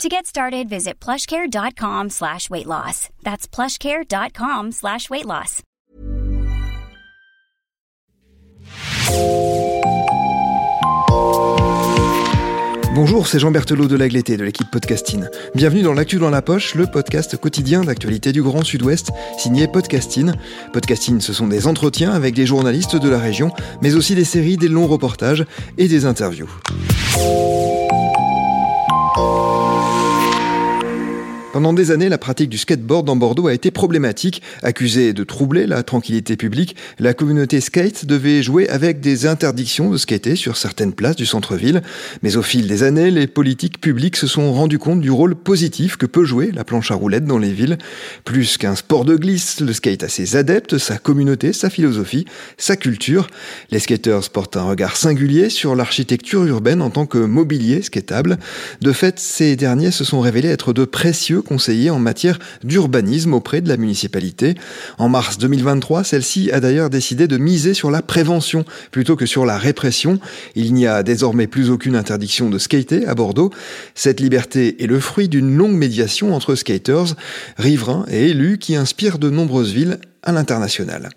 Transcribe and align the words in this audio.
To 0.00 0.08
get 0.08 0.26
started, 0.26 0.68
visit 0.68 0.98
plushcare.com 1.00 2.10
slash 2.10 2.50
weight 2.50 2.66
loss. 2.66 3.08
That's 3.22 3.46
plushcare.com 3.46 4.72
slash 4.72 5.08
weight 5.10 5.26
loss. 5.26 5.62
Bonjour, 12.94 13.26
c'est 13.26 13.38
Jean 13.38 13.50
Berthelot 13.50 13.86
de 13.88 13.96
l'Agleté 13.96 14.36
de 14.36 14.44
l'équipe 14.44 14.70
Podcasting. 14.70 15.24
Bienvenue 15.54 15.82
dans 15.82 15.94
l'actu 15.94 16.16
dans 16.18 16.30
la 16.30 16.42
poche, 16.42 16.74
le 16.74 16.86
podcast 16.86 17.36
quotidien 17.38 17.82
d'actualité 17.82 18.32
du 18.32 18.42
Grand 18.42 18.64
Sud-Ouest, 18.64 19.10
signé 19.38 19.66
Podcasting. 19.66 20.32
Podcasting, 20.72 21.20
ce 21.20 21.32
sont 21.32 21.46
des 21.48 21.66
entretiens 21.66 22.12
avec 22.12 22.34
des 22.34 22.44
journalistes 22.44 22.96
de 22.96 23.08
la 23.08 23.18
région, 23.18 23.50
mais 23.82 23.94
aussi 23.94 24.14
des 24.14 24.24
séries, 24.24 24.56
des 24.56 24.68
longs 24.68 24.86
reportages 24.86 25.44
et 25.78 25.88
des 25.88 26.04
interviews. 26.04 26.50
Pendant 31.52 31.74
des 31.74 31.90
années, 31.90 32.08
la 32.08 32.16
pratique 32.16 32.48
du 32.48 32.56
skateboard 32.56 33.04
dans 33.04 33.14
Bordeaux 33.14 33.46
a 33.46 33.52
été 33.52 33.70
problématique. 33.70 34.40
Accusée 34.62 35.12
de 35.12 35.22
troubler 35.22 35.66
la 35.66 35.82
tranquillité 35.82 36.34
publique, 36.38 36.76
la 36.98 37.12
communauté 37.12 37.60
skate 37.60 38.06
devait 38.06 38.42
jouer 38.42 38.70
avec 38.70 39.00
des 39.00 39.26
interdictions 39.26 39.90
de 39.90 39.98
skater 39.98 40.34
sur 40.34 40.56
certaines 40.56 40.94
places 40.94 41.16
du 41.16 41.26
centre-ville. 41.26 41.82
Mais 42.22 42.38
au 42.38 42.42
fil 42.42 42.68
des 42.68 42.84
années, 42.84 43.10
les 43.10 43.26
politiques 43.26 43.82
publiques 43.82 44.16
se 44.16 44.26
sont 44.26 44.50
rendues 44.50 44.78
compte 44.78 45.02
du 45.02 45.10
rôle 45.10 45.34
positif 45.34 45.98
que 45.98 46.06
peut 46.06 46.24
jouer 46.24 46.52
la 46.52 46.64
planche 46.64 46.90
à 46.90 46.94
roulettes 46.94 47.26
dans 47.26 47.36
les 47.36 47.52
villes. 47.52 47.76
Plus 48.24 48.56
qu'un 48.56 48.74
sport 48.74 49.04
de 49.04 49.16
glisse, 49.16 49.60
le 49.60 49.74
skate 49.74 50.04
a 50.04 50.08
ses 50.08 50.36
adeptes, 50.36 50.78
sa 50.78 50.96
communauté, 50.96 51.52
sa 51.52 51.68
philosophie, 51.68 52.24
sa 52.56 52.76
culture. 52.76 53.26
Les 53.70 53.78
skaters 53.78 54.30
portent 54.30 54.56
un 54.56 54.64
regard 54.64 54.96
singulier 54.96 55.50
sur 55.50 55.76
l'architecture 55.76 56.46
urbaine 56.46 56.80
en 56.80 56.88
tant 56.88 57.04
que 57.04 57.18
mobilier 57.18 57.82
skatable. 57.82 58.38
De 58.80 58.92
fait, 58.92 59.18
ces 59.18 59.54
derniers 59.54 59.90
se 59.90 60.04
sont 60.04 60.20
révélés 60.20 60.48
être 60.48 60.72
de 60.72 60.86
précieux 60.86 61.41
conseiller 61.42 61.90
en 61.90 61.98
matière 61.98 62.38
d'urbanisme 62.64 63.34
auprès 63.34 63.60
de 63.60 63.68
la 63.68 63.76
municipalité. 63.76 64.54
En 64.98 65.08
mars 65.08 65.38
2023, 65.38 66.04
celle-ci 66.04 66.50
a 66.50 66.60
d'ailleurs 66.60 66.90
décidé 66.90 67.28
de 67.28 67.36
miser 67.36 67.74
sur 67.74 67.90
la 67.90 68.02
prévention 68.02 68.64
plutôt 68.90 69.16
que 69.16 69.26
sur 69.26 69.44
la 69.44 69.58
répression. 69.58 70.18
Il 70.54 70.74
n'y 70.74 70.86
a 70.86 71.02
désormais 71.02 71.46
plus 71.46 71.70
aucune 71.70 71.96
interdiction 71.96 72.50
de 72.50 72.58
skater 72.58 73.06
à 73.06 73.14
Bordeaux. 73.14 73.50
Cette 73.94 74.20
liberté 74.20 74.82
est 74.82 74.86
le 74.86 75.00
fruit 75.00 75.28
d'une 75.28 75.56
longue 75.56 75.74
médiation 75.74 76.34
entre 76.34 76.54
skaters, 76.54 77.14
riverains 77.56 78.06
et 78.10 78.30
élus 78.30 78.58
qui 78.58 78.76
inspire 78.76 79.18
de 79.18 79.30
nombreuses 79.30 79.72
villes 79.72 79.98
à 80.22 80.32
l'international. 80.32 81.10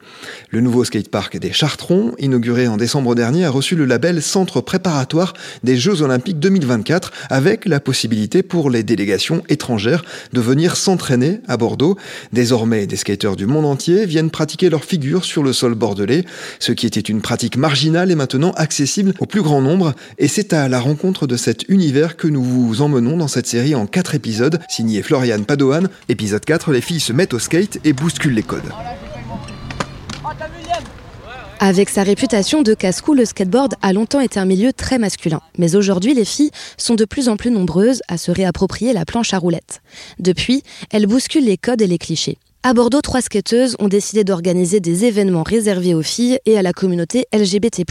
Le 0.49 0.61
nouveau 0.61 0.83
skatepark 0.83 1.37
des 1.37 1.51
Chartrons, 1.51 2.13
inauguré 2.17 2.67
en 2.67 2.77
décembre 2.77 3.13
dernier, 3.13 3.45
a 3.45 3.49
reçu 3.49 3.75
le 3.75 3.85
label 3.85 4.21
Centre 4.21 4.61
préparatoire 4.61 5.33
des 5.63 5.77
Jeux 5.77 6.01
Olympiques 6.01 6.39
2024 6.39 7.11
avec 7.29 7.65
la 7.65 7.79
possibilité 7.79 8.41
pour 8.41 8.69
les 8.69 8.83
délégations 8.83 9.43
étrangères 9.49 10.03
de 10.33 10.41
venir 10.41 10.75
s'entraîner 10.75 11.41
à 11.47 11.57
Bordeaux. 11.57 11.97
Désormais, 12.33 12.87
des 12.87 12.95
skateurs 12.95 13.35
du 13.35 13.45
monde 13.45 13.65
entier 13.65 14.05
viennent 14.05 14.31
pratiquer 14.31 14.69
leur 14.69 14.83
figure 14.83 15.23
sur 15.23 15.43
le 15.43 15.53
sol 15.53 15.75
bordelais. 15.75 16.25
Ce 16.59 16.71
qui 16.71 16.87
était 16.87 16.99
une 16.99 17.21
pratique 17.21 17.57
marginale 17.57 18.11
est 18.11 18.15
maintenant 18.15 18.51
accessible 18.51 19.13
au 19.19 19.25
plus 19.25 19.41
grand 19.41 19.61
nombre 19.61 19.93
et 20.17 20.27
c'est 20.27 20.53
à 20.53 20.67
la 20.67 20.79
rencontre 20.79 21.27
de 21.27 21.37
cet 21.37 21.69
univers 21.69 22.17
que 22.17 22.27
nous 22.27 22.43
vous 22.43 22.81
emmenons 22.81 23.17
dans 23.17 23.27
cette 23.27 23.47
série 23.47 23.75
en 23.75 23.85
quatre 23.85 24.15
épisodes, 24.15 24.59
signé 24.69 25.03
Florian 25.03 25.43
Padoan. 25.43 25.89
Épisode 26.09 26.43
4, 26.43 26.71
les 26.71 26.81
filles 26.81 26.99
se 26.99 27.13
mettent 27.13 27.33
au 27.33 27.39
skate 27.39 27.79
et 27.83 27.93
bousculent 27.93 28.33
les 28.33 28.43
codes. 28.43 28.63
Avec 31.67 31.89
sa 31.89 32.03
réputation 32.03 32.61
de 32.61 32.75
casse-cou, 32.75 33.15
le 33.15 33.25
skateboard 33.25 33.73
a 33.81 33.91
longtemps 33.91 34.19
été 34.19 34.39
un 34.39 34.45
milieu 34.45 34.71
très 34.71 34.99
masculin. 34.99 35.41
Mais 35.57 35.75
aujourd'hui, 35.75 36.13
les 36.13 36.23
filles 36.23 36.51
sont 36.77 36.93
de 36.93 37.05
plus 37.05 37.27
en 37.27 37.37
plus 37.37 37.49
nombreuses 37.49 38.03
à 38.07 38.19
se 38.19 38.29
réapproprier 38.29 38.93
la 38.93 39.03
planche 39.03 39.33
à 39.33 39.39
roulettes. 39.39 39.81
Depuis, 40.19 40.61
elles 40.91 41.07
bousculent 41.07 41.43
les 41.45 41.57
codes 41.57 41.81
et 41.81 41.87
les 41.87 41.97
clichés. 41.97 42.37
À 42.61 42.75
Bordeaux, 42.75 43.01
trois 43.01 43.21
skateuses 43.21 43.75
ont 43.79 43.87
décidé 43.87 44.23
d'organiser 44.23 44.79
des 44.79 45.05
événements 45.05 45.41
réservés 45.41 45.95
aux 45.95 46.03
filles 46.03 46.37
et 46.45 46.55
à 46.55 46.61
la 46.61 46.71
communauté 46.71 47.25
LGBT+. 47.33 47.83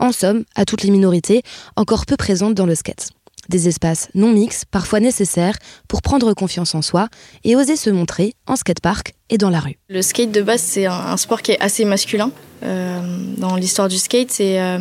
En 0.00 0.10
somme, 0.10 0.42
à 0.56 0.64
toutes 0.64 0.82
les 0.82 0.90
minorités 0.90 1.42
encore 1.76 2.04
peu 2.04 2.16
présentes 2.16 2.54
dans 2.54 2.66
le 2.66 2.74
skate 2.74 3.10
des 3.48 3.68
espaces 3.68 4.08
non 4.14 4.32
mixtes, 4.32 4.66
parfois 4.70 5.00
nécessaires 5.00 5.56
pour 5.88 6.02
prendre 6.02 6.32
confiance 6.34 6.74
en 6.74 6.82
soi 6.82 7.08
et 7.44 7.56
oser 7.56 7.76
se 7.76 7.90
montrer 7.90 8.34
en 8.46 8.56
skatepark 8.56 9.14
et 9.30 9.38
dans 9.38 9.50
la 9.50 9.60
rue. 9.60 9.78
Le 9.88 10.02
skate 10.02 10.32
de 10.32 10.42
base, 10.42 10.60
c'est 10.60 10.86
un, 10.86 11.16
sport 11.16 11.42
qui 11.42 11.52
est 11.52 11.60
assez 11.60 11.84
masculin 11.84 12.30
euh, 12.62 13.00
dans 13.36 13.56
l'histoire 13.56 13.88
du 13.88 13.98
skate. 13.98 14.30
C'est 14.30 14.60
euh, 14.60 14.78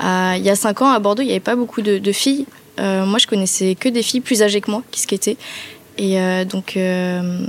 il 0.00 0.42
y 0.42 0.50
a 0.50 0.56
cinq 0.56 0.82
ans 0.82 0.90
à 0.90 0.98
Bordeaux, 0.98 1.22
il 1.22 1.26
n'y 1.26 1.32
avait 1.32 1.40
pas 1.40 1.56
beaucoup 1.56 1.82
de, 1.82 2.12
filles. 2.12 2.46
Euh, 2.78 3.04
moi, 3.04 3.18
je 3.18 3.26
connaissais 3.26 3.74
que 3.74 3.88
des 3.88 4.02
filles 4.02 4.20
plus 4.20 4.42
âgées 4.42 4.60
que 4.60 4.70
moi 4.70 4.82
qui 4.90 5.00
skataient. 5.00 5.36
Et 6.00 6.16
donc, 6.44 6.78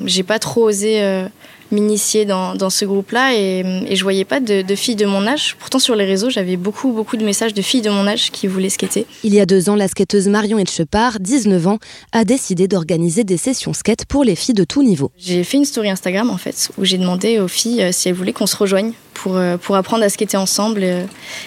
j'ai 0.05 0.23
pas 0.23 0.39
trop 0.39 0.63
osé 0.69 1.27
m'initier 1.71 2.25
dans, 2.25 2.55
dans, 2.55 2.69
ce 2.69 2.85
groupe-là 2.85 3.35
et, 3.35 3.59
et, 3.87 3.95
je 3.95 4.03
voyais 4.03 4.25
pas 4.25 4.39
de, 4.39 4.61
de, 4.61 4.75
filles 4.75 4.95
de 4.95 5.05
mon 5.05 5.27
âge. 5.27 5.55
Pourtant 5.59 5.79
sur 5.79 5.95
les 5.95 6.05
réseaux, 6.05 6.29
j'avais 6.29 6.57
beaucoup 6.57 6.91
beaucoup 6.91 7.17
de 7.17 7.23
messages 7.23 7.53
de 7.53 7.61
filles 7.61 7.81
de 7.81 7.89
mon 7.89 8.07
âge 8.07 8.31
qui 8.31 8.47
voulaient 8.47 8.69
skater. 8.69 9.05
Il 9.23 9.33
y 9.33 9.39
a 9.39 9.45
deux 9.45 9.69
ans, 9.69 9.75
la 9.75 9.87
skateuse 9.87 10.27
Marion 10.27 10.57
Etchepard, 10.57 11.19
19 11.19 11.67
ans, 11.67 11.79
a 12.11 12.25
décidé 12.25 12.67
d'organiser 12.67 13.23
des 13.23 13.37
sessions 13.37 13.73
skate 13.73 14.05
pour 14.05 14.23
les 14.23 14.35
filles 14.35 14.55
de 14.55 14.63
tout 14.63 14.83
niveau. 14.83 15.11
J'ai 15.17 15.43
fait 15.43 15.57
une 15.57 15.65
story 15.65 15.89
Instagram 15.89 16.29
en 16.29 16.37
fait 16.37 16.71
où 16.77 16.85
j'ai 16.85 16.97
demandé 16.97 17.39
aux 17.39 17.47
filles 17.47 17.83
euh, 17.83 17.91
si 17.91 18.09
elles 18.09 18.15
voulaient 18.15 18.33
qu'on 18.33 18.47
se 18.47 18.57
rejoigne 18.57 18.93
pour, 19.13 19.37
euh, 19.37 19.57
pour 19.57 19.75
apprendre 19.75 20.03
à 20.03 20.09
skater 20.09 20.37
ensemble 20.37 20.83
et, 20.83 21.05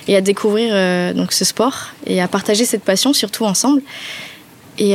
et 0.08 0.16
à 0.16 0.20
découvrir 0.20 0.70
euh, 0.72 1.12
donc 1.12 1.32
ce 1.32 1.44
sport 1.44 1.88
et 2.06 2.20
à 2.20 2.28
partager 2.28 2.64
cette 2.64 2.84
passion 2.84 3.12
surtout 3.12 3.44
ensemble. 3.44 3.82
Et, 4.78 4.94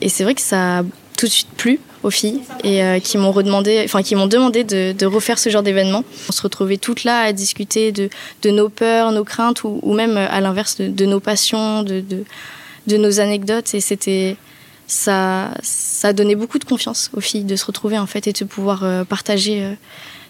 et 0.00 0.08
c'est 0.08 0.24
vrai 0.24 0.34
que 0.34 0.40
ça 0.40 0.78
a 0.78 0.82
tout 1.16 1.26
de 1.26 1.30
suite 1.30 1.50
plu 1.58 1.78
aux 2.04 2.10
filles 2.10 2.40
et 2.62 2.84
euh, 2.84 3.00
qui 3.00 3.18
m'ont 3.18 3.32
redemandé, 3.32 3.82
enfin 3.84 4.02
qui 4.02 4.14
m'ont 4.14 4.26
demandé 4.26 4.62
de, 4.62 5.06
refaire 5.06 5.38
ce 5.38 5.48
genre 5.48 5.62
d'événement. 5.62 6.04
On 6.28 6.32
se 6.32 6.42
retrouvait 6.42 6.76
toutes 6.76 7.04
là 7.04 7.20
à 7.20 7.32
discuter 7.32 7.92
de, 7.92 8.10
nos 8.44 8.68
peurs, 8.68 9.10
nos 9.10 9.24
craintes 9.24 9.64
ou, 9.64 9.92
même 9.94 10.16
à 10.16 10.40
l'inverse 10.40 10.80
de, 10.80 11.06
nos 11.06 11.20
passions, 11.20 11.82
de, 11.82 12.04
de, 12.86 12.96
nos 12.96 13.20
anecdotes 13.20 13.74
et 13.74 13.80
c'était 13.80 14.36
ça, 14.86 15.50
ça 15.62 16.12
donnait 16.12 16.34
beaucoup 16.34 16.58
de 16.58 16.64
confiance 16.64 17.10
aux 17.14 17.20
filles 17.20 17.44
de 17.44 17.56
se 17.56 17.64
retrouver 17.64 17.98
en 17.98 18.06
fait 18.06 18.26
et 18.26 18.32
de 18.32 18.44
pouvoir 18.44 18.84
euh, 18.84 19.04
partager 19.04 19.64
euh, 19.64 19.72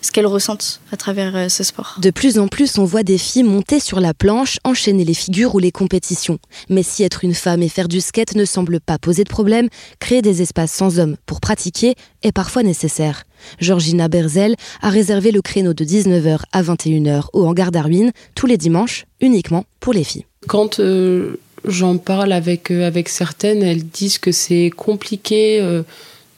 ce 0.05 0.13
qu'elles 0.13 0.27
ressentent 0.27 0.81
à 0.93 0.99
travers 0.99 1.35
euh, 1.35 1.49
ce 1.49 1.65
sport. 1.65 1.97
De 1.99 2.11
plus 2.11 2.39
en 2.39 2.47
plus, 2.47 2.77
on 2.77 2.85
voit 2.85 3.03
des 3.03 3.17
filles 3.17 3.43
monter 3.43 3.81
sur 3.81 4.01
la 4.01 4.13
planche, 4.13 4.59
enchaîner 4.63 5.03
les 5.03 5.15
figures 5.15 5.55
ou 5.55 5.59
les 5.59 5.73
compétitions. 5.73 6.39
Mais 6.69 6.83
si 6.83 7.05
être 7.05 7.25
une 7.25 7.33
femme 7.33 7.63
et 7.63 7.71
faire 7.71 7.89
du 7.89 8.03
skate 8.03 8.35
ne 8.35 8.45
semble 8.45 8.81
pas 8.81 8.99
poser 8.99 9.25
de 9.25 9.31
problème, 9.31 9.69
créer 10.01 10.21
des 10.21 10.43
espaces 10.43 10.73
sans 10.73 10.99
hommes 10.99 11.17
pour 11.25 11.41
pratiquer 11.41 11.95
est 12.23 12.33
parfois 12.33 12.63
nécessaire. 12.63 13.25
Georgina 13.61 14.09
Berzel 14.09 14.57
a 14.83 14.91
réservé 14.91 15.33
le 15.33 15.41
créneau 15.41 15.73
de 15.73 15.85
19h 15.85 16.41
à 16.53 16.63
21h 16.63 17.29
au 17.33 17.47
hangar 17.47 17.71
Darwin 17.71 18.13
tous 18.35 18.47
les 18.47 18.59
dimanches, 18.59 19.07
uniquement 19.23 19.65
pour 19.81 19.95
les 19.95 20.05
filles. 20.05 20.27
Quand 20.47 20.81
euh, 20.81 21.41
j'en 21.65 21.97
parle 21.97 22.33
avec, 22.33 22.71
euh, 22.71 22.87
avec 22.87 23.09
certaines, 23.09 23.63
elles 23.63 23.87
disent 23.87 24.19
que 24.19 24.33
c'est 24.33 24.71
compliqué 24.77 25.83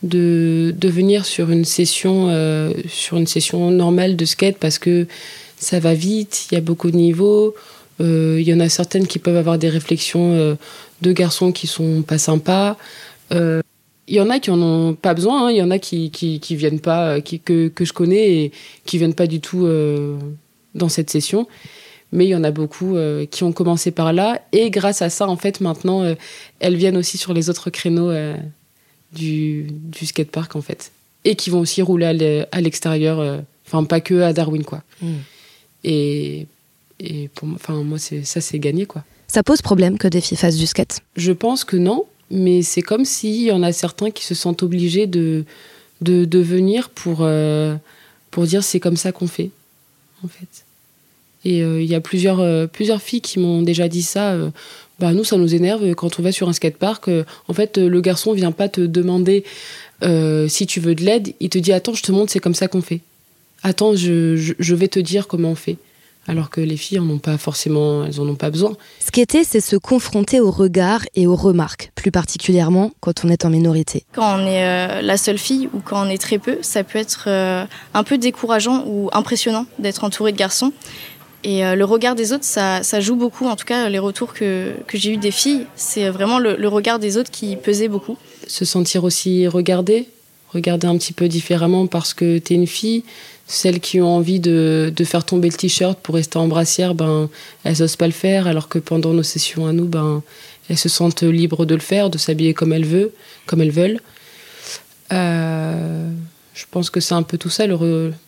de, 0.02 0.74
de 0.76 0.88
venir 0.88 1.24
sur 1.24 1.50
une 1.50 1.64
session 1.64 2.28
euh, 2.28 2.72
sur 2.88 3.16
une 3.16 3.26
session 3.26 3.70
normale 3.70 4.16
de 4.16 4.24
skate 4.24 4.58
parce 4.58 4.78
que 4.78 5.06
ça 5.58 5.80
va 5.80 5.94
vite, 5.94 6.48
il 6.50 6.54
y 6.54 6.58
a 6.58 6.60
beaucoup 6.60 6.90
de 6.90 6.96
niveaux. 6.96 7.54
Euh, 8.00 8.36
il 8.38 8.46
y 8.46 8.52
en 8.52 8.60
a 8.60 8.68
certaines 8.68 9.06
qui 9.06 9.18
peuvent 9.18 9.36
avoir 9.36 9.56
des 9.56 9.70
réflexions 9.70 10.32
euh, 10.32 10.54
de 11.00 11.12
garçons 11.12 11.50
qui 11.50 11.66
sont 11.66 12.02
pas 12.02 12.18
sympas. 12.18 12.76
Il 14.08 14.14
y 14.14 14.20
en 14.20 14.30
a 14.30 14.38
qui 14.38 14.50
en 14.50 14.62
ont 14.62 14.94
pas 14.94 15.14
besoin. 15.14 15.46
Hein. 15.46 15.50
Il 15.50 15.56
y 15.56 15.62
en 15.62 15.70
a 15.70 15.78
qui, 15.78 16.10
qui, 16.10 16.56
viennent 16.56 16.78
pas, 16.78 17.20
qui, 17.20 17.40
que, 17.40 17.66
que 17.68 17.84
je 17.84 17.92
connais 17.92 18.30
et 18.34 18.52
qui 18.84 18.98
viennent 18.98 19.14
pas 19.14 19.26
du 19.26 19.40
tout 19.40 19.68
dans 20.76 20.88
cette 20.88 21.10
session. 21.10 21.48
Mais 22.12 22.26
il 22.26 22.28
y 22.28 22.36
en 22.36 22.44
a 22.44 22.52
beaucoup 22.52 22.96
qui 23.32 23.42
ont 23.42 23.50
commencé 23.50 23.90
par 23.90 24.12
là 24.12 24.42
et 24.52 24.70
grâce 24.70 25.02
à 25.02 25.10
ça, 25.10 25.26
en 25.26 25.36
fait, 25.36 25.60
maintenant, 25.60 26.04
elles 26.60 26.76
viennent 26.76 26.96
aussi 26.96 27.18
sur 27.18 27.34
les 27.34 27.50
autres 27.50 27.68
créneaux 27.70 28.12
du, 29.16 29.66
du 29.70 30.04
skatepark 30.06 30.54
en 30.54 30.62
fait. 30.62 30.92
Et 31.24 31.34
qui 31.34 31.50
vont 31.50 31.60
aussi 31.60 31.82
rouler 31.82 32.46
à 32.52 32.60
l'extérieur, 32.60 33.18
euh, 33.18 33.40
enfin 33.66 33.82
pas 33.84 34.00
que 34.00 34.20
à 34.20 34.32
Darwin 34.32 34.62
quoi. 34.62 34.82
Hmm. 35.02 35.22
Et, 35.82 36.46
et 37.00 37.28
pour 37.34 37.48
enfin 37.54 37.82
moi 37.82 37.98
c'est 37.98 38.24
ça 38.24 38.40
c'est 38.40 38.60
gagné 38.60 38.86
quoi. 38.86 39.02
Ça 39.26 39.42
pose 39.42 39.60
problème 39.60 39.98
que 39.98 40.08
des 40.08 40.20
filles 40.20 40.38
fassent 40.38 40.56
du 40.56 40.66
skate? 40.66 41.00
Je 41.16 41.32
pense 41.32 41.64
que 41.64 41.76
non, 41.76 42.04
mais 42.30 42.62
c'est 42.62 42.82
comme 42.82 43.04
s'il 43.04 43.42
y 43.42 43.50
en 43.50 43.62
a 43.64 43.72
certains 43.72 44.12
qui 44.12 44.24
se 44.24 44.34
sentent 44.34 44.62
obligés 44.62 45.08
de, 45.08 45.44
de, 46.00 46.24
de 46.24 46.38
venir 46.38 46.90
pour, 46.90 47.18
euh, 47.22 47.74
pour 48.30 48.44
dire 48.46 48.62
c'est 48.62 48.78
comme 48.78 48.96
ça 48.96 49.10
qu'on 49.10 49.26
fait, 49.26 49.50
en 50.24 50.28
fait. 50.28 50.64
Et 51.44 51.58
il 51.58 51.90
y 51.90 51.94
a 51.94 52.00
plusieurs, 52.00 52.68
plusieurs 52.70 53.00
filles 53.00 53.20
qui 53.20 53.38
m'ont 53.38 53.62
déjà 53.62 53.88
dit 53.88 54.02
ça. 54.02 54.36
Bah 54.98 55.12
nous, 55.12 55.24
ça 55.24 55.36
nous 55.36 55.54
énerve 55.54 55.94
quand 55.94 56.18
on 56.18 56.22
va 56.22 56.32
sur 56.32 56.48
un 56.48 56.52
skatepark. 56.52 57.10
en 57.48 57.52
fait, 57.52 57.78
le 57.78 58.00
garçon 58.00 58.32
vient 58.32 58.52
pas 58.52 58.68
te 58.68 58.80
demander 58.80 59.44
si 60.48 60.66
tu 60.66 60.80
veux 60.80 60.94
de 60.94 61.02
l'aide. 61.02 61.34
Il 61.40 61.50
te 61.50 61.58
dit 61.58 61.72
attends, 61.72 61.94
je 61.94 62.02
te 62.02 62.12
montre, 62.12 62.32
c'est 62.32 62.40
comme 62.40 62.54
ça 62.54 62.68
qu'on 62.68 62.82
fait. 62.82 63.00
Attends, 63.62 63.94
je, 63.96 64.54
je 64.58 64.74
vais 64.74 64.88
te 64.88 64.98
dire 64.98 65.26
comment 65.26 65.50
on 65.50 65.54
fait 65.54 65.76
alors 66.28 66.50
que 66.50 66.60
les 66.60 66.76
filles 66.76 66.98
en 66.98 67.08
ont 67.08 67.18
pas 67.18 67.38
forcément, 67.38 68.04
elles 68.04 68.20
en 68.20 68.28
ont 68.28 68.34
pas 68.34 68.50
besoin. 68.50 68.76
Skater, 69.00 69.44
c'est 69.44 69.60
se 69.60 69.76
confronter 69.76 70.40
aux 70.40 70.50
regards 70.50 71.02
et 71.14 71.26
aux 71.26 71.36
remarques, 71.36 71.92
plus 71.94 72.10
particulièrement 72.10 72.92
quand 73.00 73.24
on 73.24 73.28
est 73.28 73.44
en 73.44 73.50
minorité. 73.50 74.04
Quand 74.12 74.38
on 74.38 74.46
est 74.46 74.64
euh, 74.64 75.02
la 75.02 75.16
seule 75.16 75.38
fille 75.38 75.68
ou 75.72 75.80
quand 75.80 76.06
on 76.06 76.10
est 76.10 76.18
très 76.20 76.38
peu, 76.38 76.58
ça 76.62 76.84
peut 76.84 76.98
être 76.98 77.24
euh, 77.28 77.64
un 77.94 78.04
peu 78.04 78.18
décourageant 78.18 78.84
ou 78.86 79.08
impressionnant 79.12 79.66
d'être 79.78 80.04
entouré 80.04 80.32
de 80.32 80.36
garçons. 80.36 80.72
Et 81.44 81.64
euh, 81.64 81.74
le 81.74 81.84
regard 81.84 82.14
des 82.14 82.32
autres, 82.32 82.44
ça, 82.44 82.82
joue 83.00 83.16
beaucoup. 83.16 83.46
En 83.46 83.56
tout 83.56 83.64
cas, 83.64 83.88
les 83.88 83.98
retours 83.98 84.32
que, 84.32 84.72
j'ai 84.92 85.12
eus 85.12 85.16
des 85.16 85.30
filles, 85.30 85.66
c'est 85.76 86.08
vraiment 86.10 86.38
le, 86.38 86.68
regard 86.68 86.98
des 86.98 87.16
autres 87.16 87.30
qui 87.30 87.56
pesait 87.56 87.88
beaucoup. 87.88 88.16
Se 88.46 88.64
sentir 88.64 89.04
aussi 89.04 89.46
regardée, 89.46 90.08
regarder 90.50 90.86
un 90.86 90.96
petit 90.96 91.12
peu 91.12 91.28
différemment 91.28 91.86
parce 91.86 92.14
que 92.14 92.38
tu 92.38 92.52
es 92.52 92.56
une 92.56 92.66
fille 92.66 93.04
celles 93.48 93.80
qui 93.80 94.00
ont 94.00 94.16
envie 94.16 94.40
de, 94.40 94.92
faire 95.04 95.24
tomber 95.24 95.48
le 95.48 95.54
t-shirt 95.54 95.98
pour 96.00 96.16
rester 96.16 96.36
en 96.38 96.48
brassière, 96.48 96.94
ben, 96.94 97.28
elles 97.62 97.78
n'osent 97.78 97.96
pas 97.96 98.06
le 98.06 98.12
faire, 98.12 98.48
alors 98.48 98.68
que 98.68 98.78
pendant 98.78 99.12
nos 99.12 99.22
sessions 99.22 99.66
à 99.66 99.72
nous, 99.72 99.84
ben, 99.84 100.22
elles 100.68 100.78
se 100.78 100.88
sentent 100.88 101.22
libres 101.22 101.64
de 101.64 101.74
le 101.74 101.80
faire, 101.80 102.10
de 102.10 102.18
s'habiller 102.18 102.54
comme 102.54 102.72
elles 102.72 102.84
veulent. 102.84 103.12
Comme 103.46 103.60
elles 103.60 103.70
veulent. 103.70 104.00
Euh, 105.12 106.10
je 106.56 106.64
pense 106.70 106.88
que 106.88 107.00
c'est 107.00 107.14
un 107.14 107.22
peu 107.22 107.36
tout 107.36 107.50
ça, 107.50 107.66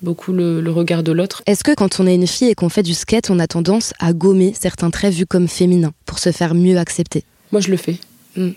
beaucoup 0.03 0.33
le, 0.35 0.71
regard 0.71 1.03
de 1.03 1.13
l'autre. 1.13 1.43
Est-ce 1.47 1.65
que 1.65 1.75
quand 1.75 1.99
on 1.99 2.07
est 2.07 2.15
une 2.15 2.27
fille 2.27 2.51
et 2.51 2.55
qu'on 2.55 2.69
fait 2.69 2.83
du 2.83 2.93
skate, 2.93 3.31
on 3.31 3.39
a 3.39 3.47
tendance 3.47 3.95
à 3.99 4.13
gommer 4.13 4.53
certains 4.59 4.91
traits 4.91 5.15
vus 5.15 5.25
comme 5.25 5.49
féminins 5.49 5.95
pour 6.05 6.19
se 6.19 6.31
faire 6.31 6.55
mieux 6.55 6.77
accepter? 6.77 7.25
Moi, 7.53 7.63
je 7.63 7.71
le 7.71 7.79
fais. 7.79 7.97
Mm. 8.37 8.51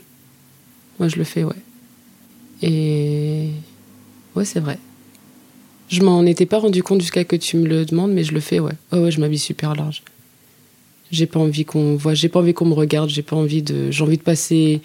Moi, 1.00 1.08
je 1.08 1.16
le 1.16 1.24
fais, 1.24 1.46
ouais. 1.46 1.56
Et 2.62 3.48
ouais, 4.36 4.44
c'est 4.44 4.60
vrai. 4.60 4.78
Je 5.88 6.02
m'en 6.02 6.26
étais 6.26 6.46
pas 6.46 6.60
rendu 6.60 6.84
compte 6.84 7.00
jusqu'à 7.00 7.24
que 7.24 7.38
tu 7.38 7.56
me 7.56 7.66
le 7.66 7.86
demandes, 7.86 8.12
mais 8.12 8.26
je 8.26 8.34
le 8.34 8.42
fais, 8.42 8.60
ouais. 8.60 8.74
Oh, 8.92 8.98
ouais, 8.98 9.12
je 9.12 9.22
m'habille 9.22 9.40
super 9.40 9.74
large. 9.74 10.04
J'ai 11.12 11.28
pas 11.28 11.40
envie 11.40 11.64
qu'on 11.64 11.96
voit, 11.96 12.14
j'ai 12.14 12.28
pas 12.28 12.40
envie 12.40 12.54
qu'on 12.54 12.66
me 12.66 12.74
regarde, 12.74 13.10
j'ai 13.10 13.22
pas 13.22 13.38
envie 13.38 13.62
de, 13.62 13.90
j'ai 13.90 14.04
envie 14.04 14.18
de 14.18 14.24
passer 14.24 14.82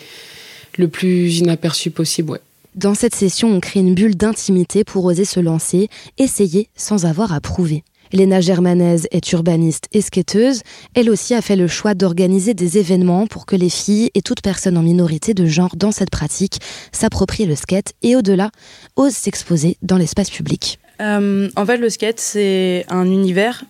le 0.78 0.86
plus 0.86 1.38
inaperçu 1.38 1.90
possible, 1.90 2.30
ouais. 2.30 2.40
Dans 2.76 2.92
cette 2.92 3.14
session, 3.14 3.48
on 3.48 3.60
crée 3.60 3.80
une 3.80 3.94
bulle 3.94 4.16
d'intimité 4.16 4.84
pour 4.84 5.06
oser 5.06 5.24
se 5.24 5.40
lancer, 5.40 5.88
essayer 6.18 6.68
sans 6.74 7.06
avoir 7.06 7.32
à 7.32 7.40
prouver. 7.40 7.84
Léna 8.12 8.42
Germanaise 8.42 9.08
est 9.12 9.32
urbaniste 9.32 9.86
et 9.94 10.02
skateuse. 10.02 10.60
Elle 10.94 11.08
aussi 11.08 11.34
a 11.34 11.40
fait 11.40 11.56
le 11.56 11.68
choix 11.68 11.94
d'organiser 11.94 12.52
des 12.52 12.76
événements 12.76 13.26
pour 13.26 13.46
que 13.46 13.56
les 13.56 13.70
filles 13.70 14.10
et 14.14 14.20
toute 14.20 14.42
personne 14.42 14.76
en 14.76 14.82
minorité 14.82 15.32
de 15.32 15.46
genre 15.46 15.74
dans 15.74 15.90
cette 15.90 16.10
pratique 16.10 16.58
s'approprient 16.92 17.46
le 17.46 17.54
skate 17.54 17.94
et 18.02 18.14
au-delà 18.14 18.50
osent 18.96 19.14
s'exposer 19.14 19.78
dans 19.80 19.96
l'espace 19.96 20.28
public. 20.28 20.78
Euh, 21.00 21.48
en 21.56 21.64
fait, 21.64 21.78
le 21.78 21.88
skate, 21.88 22.20
c'est 22.20 22.84
un 22.90 23.06
univers 23.06 23.64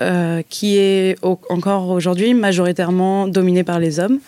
euh, 0.00 0.40
qui 0.48 0.78
est 0.78 1.18
encore 1.50 1.90
aujourd'hui 1.90 2.32
majoritairement 2.32 3.28
dominé 3.28 3.64
par 3.64 3.80
les 3.80 4.00
hommes. 4.00 4.18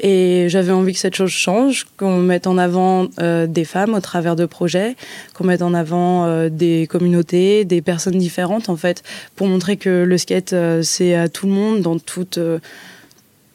Et 0.00 0.46
j'avais 0.48 0.72
envie 0.72 0.94
que 0.94 0.98
cette 0.98 1.14
chose 1.14 1.30
change, 1.30 1.86
qu'on 1.96 2.18
mette 2.18 2.46
en 2.46 2.56
avant 2.56 3.08
euh, 3.20 3.46
des 3.46 3.64
femmes 3.64 3.94
au 3.94 4.00
travers 4.00 4.34
de 4.34 4.46
projets, 4.46 4.96
qu'on 5.34 5.44
mette 5.44 5.62
en 5.62 5.74
avant 5.74 6.48
des 6.48 6.86
communautés, 6.88 7.64
des 7.64 7.82
personnes 7.82 8.18
différentes, 8.18 8.68
en 8.68 8.76
fait, 8.76 9.02
pour 9.36 9.46
montrer 9.46 9.76
que 9.76 10.04
le 10.04 10.18
skate, 10.18 10.54
c'est 10.82 11.14
à 11.14 11.28
tout 11.28 11.46
le 11.46 11.52
monde, 11.52 11.82
dans 11.82 11.98
toutes, 11.98 12.38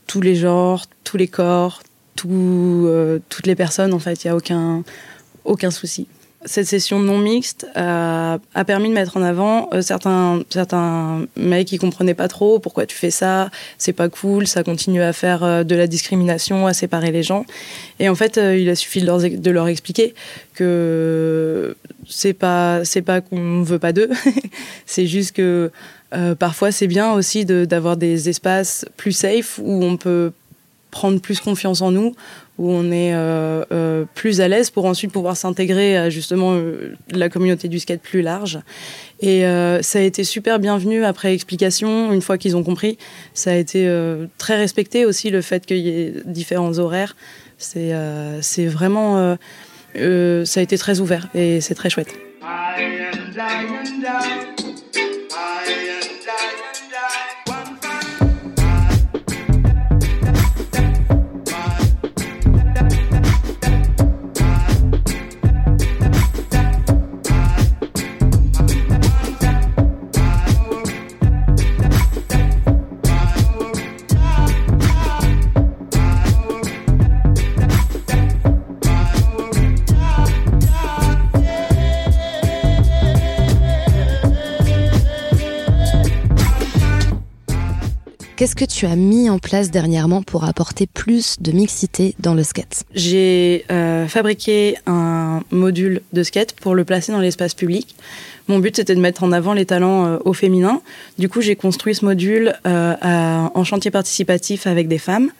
tous 0.07 0.21
les 0.21 0.35
genres, 0.35 0.85
tous 1.03 1.17
les 1.17 1.27
corps, 1.27 1.81
tout, 2.15 2.89
toutes 3.29 3.47
les 3.47 3.55
personnes, 3.55 3.93
en 3.93 3.99
fait, 3.99 4.23
il 4.23 4.27
n'y 4.27 4.31
a 4.31 4.35
aucun, 4.35 4.83
aucun 5.45 5.71
souci 5.71 6.07
cette 6.45 6.67
session 6.67 6.99
non 6.99 7.17
mixte 7.17 7.67
a 7.75 8.39
permis 8.65 8.89
de 8.89 8.93
mettre 8.93 9.17
en 9.17 9.21
avant 9.21 9.69
euh, 9.73 9.81
certains, 9.81 10.41
certains 10.49 11.25
mecs 11.35 11.67
qui 11.67 11.77
comprenaient 11.77 12.13
pas 12.13 12.27
trop 12.27 12.59
pourquoi 12.59 12.85
tu 12.85 12.95
fais 12.95 13.11
ça, 13.11 13.49
c'est 13.77 13.93
pas 13.93 14.09
cool, 14.09 14.47
ça 14.47 14.63
continue 14.63 15.01
à 15.01 15.13
faire 15.13 15.43
euh, 15.43 15.63
de 15.63 15.75
la 15.75 15.87
discrimination, 15.87 16.67
à 16.67 16.73
séparer 16.73 17.11
les 17.11 17.23
gens. 17.23 17.45
Et 17.99 18.09
en 18.09 18.15
fait, 18.15 18.37
euh, 18.37 18.57
il 18.57 18.69
a 18.69 18.75
suffi 18.75 19.01
de 19.01 19.05
leur, 19.05 19.19
de 19.19 19.51
leur 19.51 19.67
expliquer 19.67 20.13
que 20.53 21.75
c'est 22.07 22.33
pas, 22.33 22.85
c'est 22.85 23.01
pas 23.01 23.21
qu'on 23.21 23.63
veut 23.63 23.79
pas 23.79 23.93
d'eux, 23.93 24.09
c'est 24.85 25.07
juste 25.07 25.35
que 25.35 25.71
parfois 26.39 26.71
c'est 26.71 26.87
bien 26.87 27.11
aussi 27.11 27.43
d'avoir 27.43 27.97
des 27.97 28.29
espaces 28.29 28.85
plus 28.95 29.11
safe 29.11 29.59
où 29.61 29.83
on 29.83 29.97
peut 29.97 30.31
prendre 30.91 31.19
plus 31.19 31.39
confiance 31.39 31.81
en 31.81 31.91
nous, 31.91 32.15
où 32.57 32.71
on 32.71 32.91
est 32.91 33.13
euh, 33.13 33.65
euh, 33.71 34.05
plus 34.15 34.39
à 34.39 34.47
l'aise 34.47 34.69
pour 34.69 34.85
ensuite 34.85 35.11
pouvoir 35.11 35.35
s'intégrer 35.35 35.97
à 35.97 36.09
justement 36.09 36.53
euh, 36.53 36.95
la 37.09 37.27
communauté 37.27 37.67
du 37.67 37.79
skate 37.79 38.01
plus 38.01 38.21
large. 38.21 38.59
Et 39.21 39.43
ça 39.81 39.99
a 39.99 40.01
été 40.01 40.23
super 40.23 40.59
bienvenu 40.59 41.03
après 41.05 41.33
explication, 41.33 42.11
une 42.11 42.21
fois 42.21 42.37
qu'ils 42.37 42.55
ont 42.57 42.63
compris. 42.63 42.97
Ça 43.33 43.51
a 43.51 43.55
été 43.55 43.89
très 44.37 44.57
respecté 44.57 45.05
aussi 45.05 45.29
le 45.29 45.41
fait 45.41 45.65
qu'il 45.65 45.77
y 45.77 45.89
ait 45.89 46.13
différents 46.25 46.77
horaires. 46.79 47.15
C'est 47.57 47.93
c'est 48.41 48.67
vraiment. 48.67 49.37
ça 49.95 50.59
a 50.59 50.61
été 50.61 50.77
très 50.77 50.99
ouvert 50.99 51.27
et 51.33 51.61
c'est 51.61 51.75
très 51.75 51.89
chouette. 51.89 52.13
Qu'est-ce 88.55 88.75
que 88.75 88.79
tu 88.79 88.85
as 88.85 88.95
mis 88.95 89.29
en 89.29 89.37
place 89.37 89.69
dernièrement 89.69 90.21
pour 90.21 90.45
apporter 90.45 90.87
plus 90.87 91.35
de 91.41 91.51
mixité 91.51 92.15
dans 92.19 92.33
le 92.33 92.41
skate? 92.41 92.83
J'ai 92.93 93.65
euh, 93.69 94.07
fabriqué 94.07 94.77
un 94.85 95.41
module 95.51 96.01
de 96.13 96.23
skate 96.23 96.53
pour 96.53 96.73
le 96.73 96.85
placer 96.85 97.11
dans 97.11 97.19
l'espace 97.19 97.53
public. 97.53 97.95
Mon 98.47 98.59
but, 98.59 98.77
c'était 98.77 98.95
de 98.95 99.01
mettre 99.01 99.23
en 99.23 99.33
avant 99.33 99.51
les 99.51 99.65
talents 99.65 100.05
euh, 100.05 100.17
au 100.23 100.31
féminin. 100.31 100.81
Du 101.19 101.27
coup, 101.27 101.41
j'ai 101.41 101.57
construit 101.57 101.95
ce 101.95 102.05
module 102.05 102.55
euh, 102.65 102.95
en 103.03 103.63
chantier 103.65 103.91
participatif 103.91 104.67
avec 104.67 104.87
des 104.87 104.99
femmes. 104.99 105.31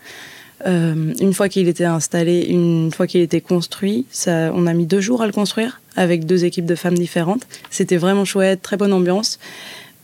une 0.65 1.33
fois 1.33 1.47
qu'il 1.47 1.69
était 1.69 1.85
installé, 1.85 2.41
une 2.41 2.91
fois 2.91 3.07
qu'il 3.07 3.21
était 3.21 3.41
construit, 3.41 4.05
ça, 4.11 4.51
on 4.53 4.67
a 4.67 4.73
mis 4.73 4.87
deux 4.87 5.01
jours 5.01 5.21
à 5.21 5.25
le 5.25 5.31
construire 5.31 5.79
avec 5.95 6.25
deux 6.25 6.43
équipes 6.43 6.65
de 6.65 6.75
femmes 6.75 6.97
différentes. 6.97 7.47
C'était 7.69 7.97
vraiment 7.97 8.25
chouette, 8.25 8.61
très 8.61 8.75
bonne 8.75 8.91
ambiance. 8.91 9.39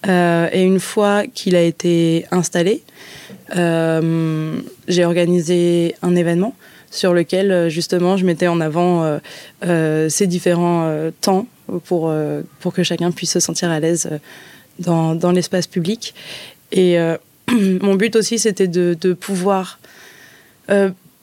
Euh, 0.08 0.50
et 0.52 0.64
une 0.64 0.80
fois 0.80 1.26
qu'il 1.28 1.56
a 1.56 1.62
été 1.62 2.26
installé, 2.32 2.84
euh, 3.56 4.60
j'ai 4.88 5.06
organisé 5.06 5.96
un 6.02 6.16
événement 6.16 6.56
sur 6.90 7.14
lequel 7.14 7.52
euh, 7.52 7.70
justement 7.70 8.18
je 8.18 8.26
mettais 8.26 8.48
en 8.48 8.60
avant 8.60 9.20
ces 9.62 10.28
différents 10.28 11.12
temps 11.22 11.48
pour, 11.86 12.14
pour 12.60 12.74
que 12.74 12.84
chacun 12.84 13.12
puisse 13.12 13.32
se 13.32 13.40
sentir 13.40 13.70
à 13.70 13.80
l'aise 13.80 14.10
dans, 14.80 15.16
dans 15.16 15.32
l'espace 15.32 15.68
public. 15.68 16.14
Et 16.72 16.98
mon 17.82 17.96
but 17.96 18.16
aussi, 18.16 18.40
c'était 18.40 18.68
de, 18.68 18.98
de 19.00 19.14
pouvoir 19.14 19.80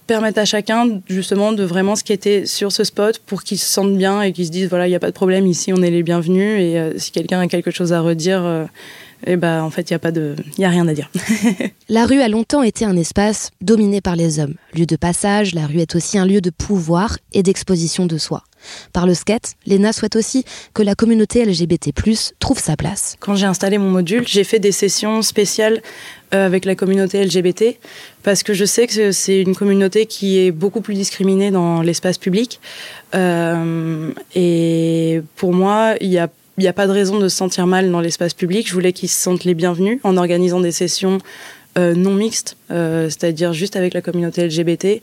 permettre 0.08 0.40
à 0.40 0.44
chacun 0.44 1.00
justement 1.08 1.52
de 1.52 1.62
vraiment 1.62 1.94
skater 1.94 2.46
sur 2.46 2.72
ce 2.72 2.82
spot 2.82 3.20
pour 3.20 3.44
qu'ils 3.44 3.58
se 3.58 3.70
sentent 3.70 3.96
bien 3.96 4.22
et 4.22 4.32
qu'ils 4.32 4.46
se 4.46 4.50
disent 4.50 4.68
voilà 4.68 4.88
il 4.88 4.90
n'y 4.90 4.96
a 4.96 5.00
pas 5.00 5.10
de 5.10 5.14
problème 5.14 5.46
ici 5.46 5.72
on 5.72 5.82
est 5.82 5.90
les 5.90 6.02
bienvenus. 6.02 6.60
Et 6.60 6.78
euh, 6.78 6.98
si 6.98 7.12
quelqu'un 7.12 7.40
a 7.40 7.46
quelque 7.46 7.70
chose 7.70 7.92
à 7.92 8.00
redire 8.00 8.66
euh, 9.26 9.32
eh 9.32 9.36
ben, 9.36 9.62
en 9.62 9.70
fait, 9.70 9.90
il 9.90 9.92
n'y 9.92 9.96
a, 9.96 9.98
pas 9.98 10.12
de... 10.12 10.36
y 10.58 10.64
a 10.64 10.68
rien 10.68 10.86
à 10.88 10.94
dire. 10.94 11.10
la 11.88 12.06
rue 12.06 12.20
a 12.20 12.28
longtemps 12.28 12.62
été 12.62 12.84
un 12.84 12.96
espace 12.96 13.50
dominé 13.60 14.00
par 14.00 14.16
les 14.16 14.38
hommes. 14.38 14.54
Lieu 14.74 14.86
de 14.86 14.96
passage, 14.96 15.54
la 15.54 15.66
rue 15.66 15.80
est 15.80 15.96
aussi 15.96 16.18
un 16.18 16.26
lieu 16.26 16.40
de 16.40 16.50
pouvoir 16.50 17.18
et 17.32 17.42
d'exposition 17.42 18.06
de 18.06 18.18
soi. 18.18 18.44
Par 18.92 19.06
le 19.06 19.14
skate, 19.14 19.54
Léna 19.66 19.92
souhaite 19.92 20.16
aussi 20.16 20.44
que 20.74 20.82
la 20.82 20.94
communauté 20.94 21.44
LGBT+, 21.44 21.92
trouve 22.38 22.58
sa 22.58 22.76
place. 22.76 23.16
Quand 23.20 23.36
j'ai 23.36 23.46
installé 23.46 23.78
mon 23.78 23.90
module, 23.90 24.26
j'ai 24.26 24.44
fait 24.44 24.58
des 24.58 24.72
sessions 24.72 25.22
spéciales 25.22 25.80
euh, 26.34 26.44
avec 26.44 26.64
la 26.64 26.74
communauté 26.74 27.24
LGBT 27.24 27.78
parce 28.22 28.42
que 28.42 28.52
je 28.52 28.64
sais 28.64 28.86
que 28.86 29.12
c'est 29.12 29.40
une 29.40 29.54
communauté 29.54 30.06
qui 30.06 30.38
est 30.38 30.50
beaucoup 30.50 30.80
plus 30.80 30.94
discriminée 30.94 31.50
dans 31.50 31.82
l'espace 31.82 32.18
public. 32.18 32.60
Euh, 33.14 34.10
et 34.34 35.22
pour 35.36 35.54
moi, 35.54 35.94
il 36.00 36.08
y 36.08 36.18
a 36.18 36.28
il 36.58 36.62
n'y 36.62 36.68
a 36.68 36.72
pas 36.72 36.88
de 36.88 36.92
raison 36.92 37.18
de 37.20 37.28
se 37.28 37.36
sentir 37.36 37.68
mal 37.68 37.90
dans 37.90 38.00
l'espace 38.00 38.34
public. 38.34 38.66
Je 38.68 38.74
voulais 38.74 38.92
qu'ils 38.92 39.08
se 39.08 39.20
sentent 39.20 39.44
les 39.44 39.54
bienvenus 39.54 40.00
en 40.02 40.16
organisant 40.16 40.58
des 40.58 40.72
sessions 40.72 41.18
euh, 41.78 41.94
non 41.94 42.14
mixtes, 42.14 42.56
euh, 42.72 43.04
c'est-à-dire 43.04 43.52
juste 43.52 43.76
avec 43.76 43.94
la 43.94 44.02
communauté 44.02 44.44
LGBT, 44.44 45.00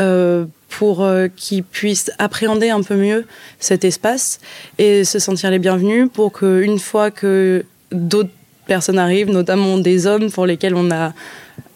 euh, 0.00 0.46
pour 0.70 1.06
qu'ils 1.36 1.62
puissent 1.62 2.10
appréhender 2.18 2.70
un 2.70 2.82
peu 2.82 2.94
mieux 2.96 3.26
cet 3.58 3.84
espace 3.84 4.40
et 4.78 5.04
se 5.04 5.18
sentir 5.18 5.50
les 5.50 5.58
bienvenus 5.58 6.08
pour 6.12 6.32
qu'une 6.32 6.78
fois 6.78 7.10
que 7.10 7.64
d'autres 7.92 8.30
personnes 8.66 8.98
arrivent, 8.98 9.30
notamment 9.30 9.76
des 9.76 10.06
hommes 10.06 10.30
pour 10.30 10.46
lesquels 10.46 10.74
on 10.74 10.90
a 10.90 11.12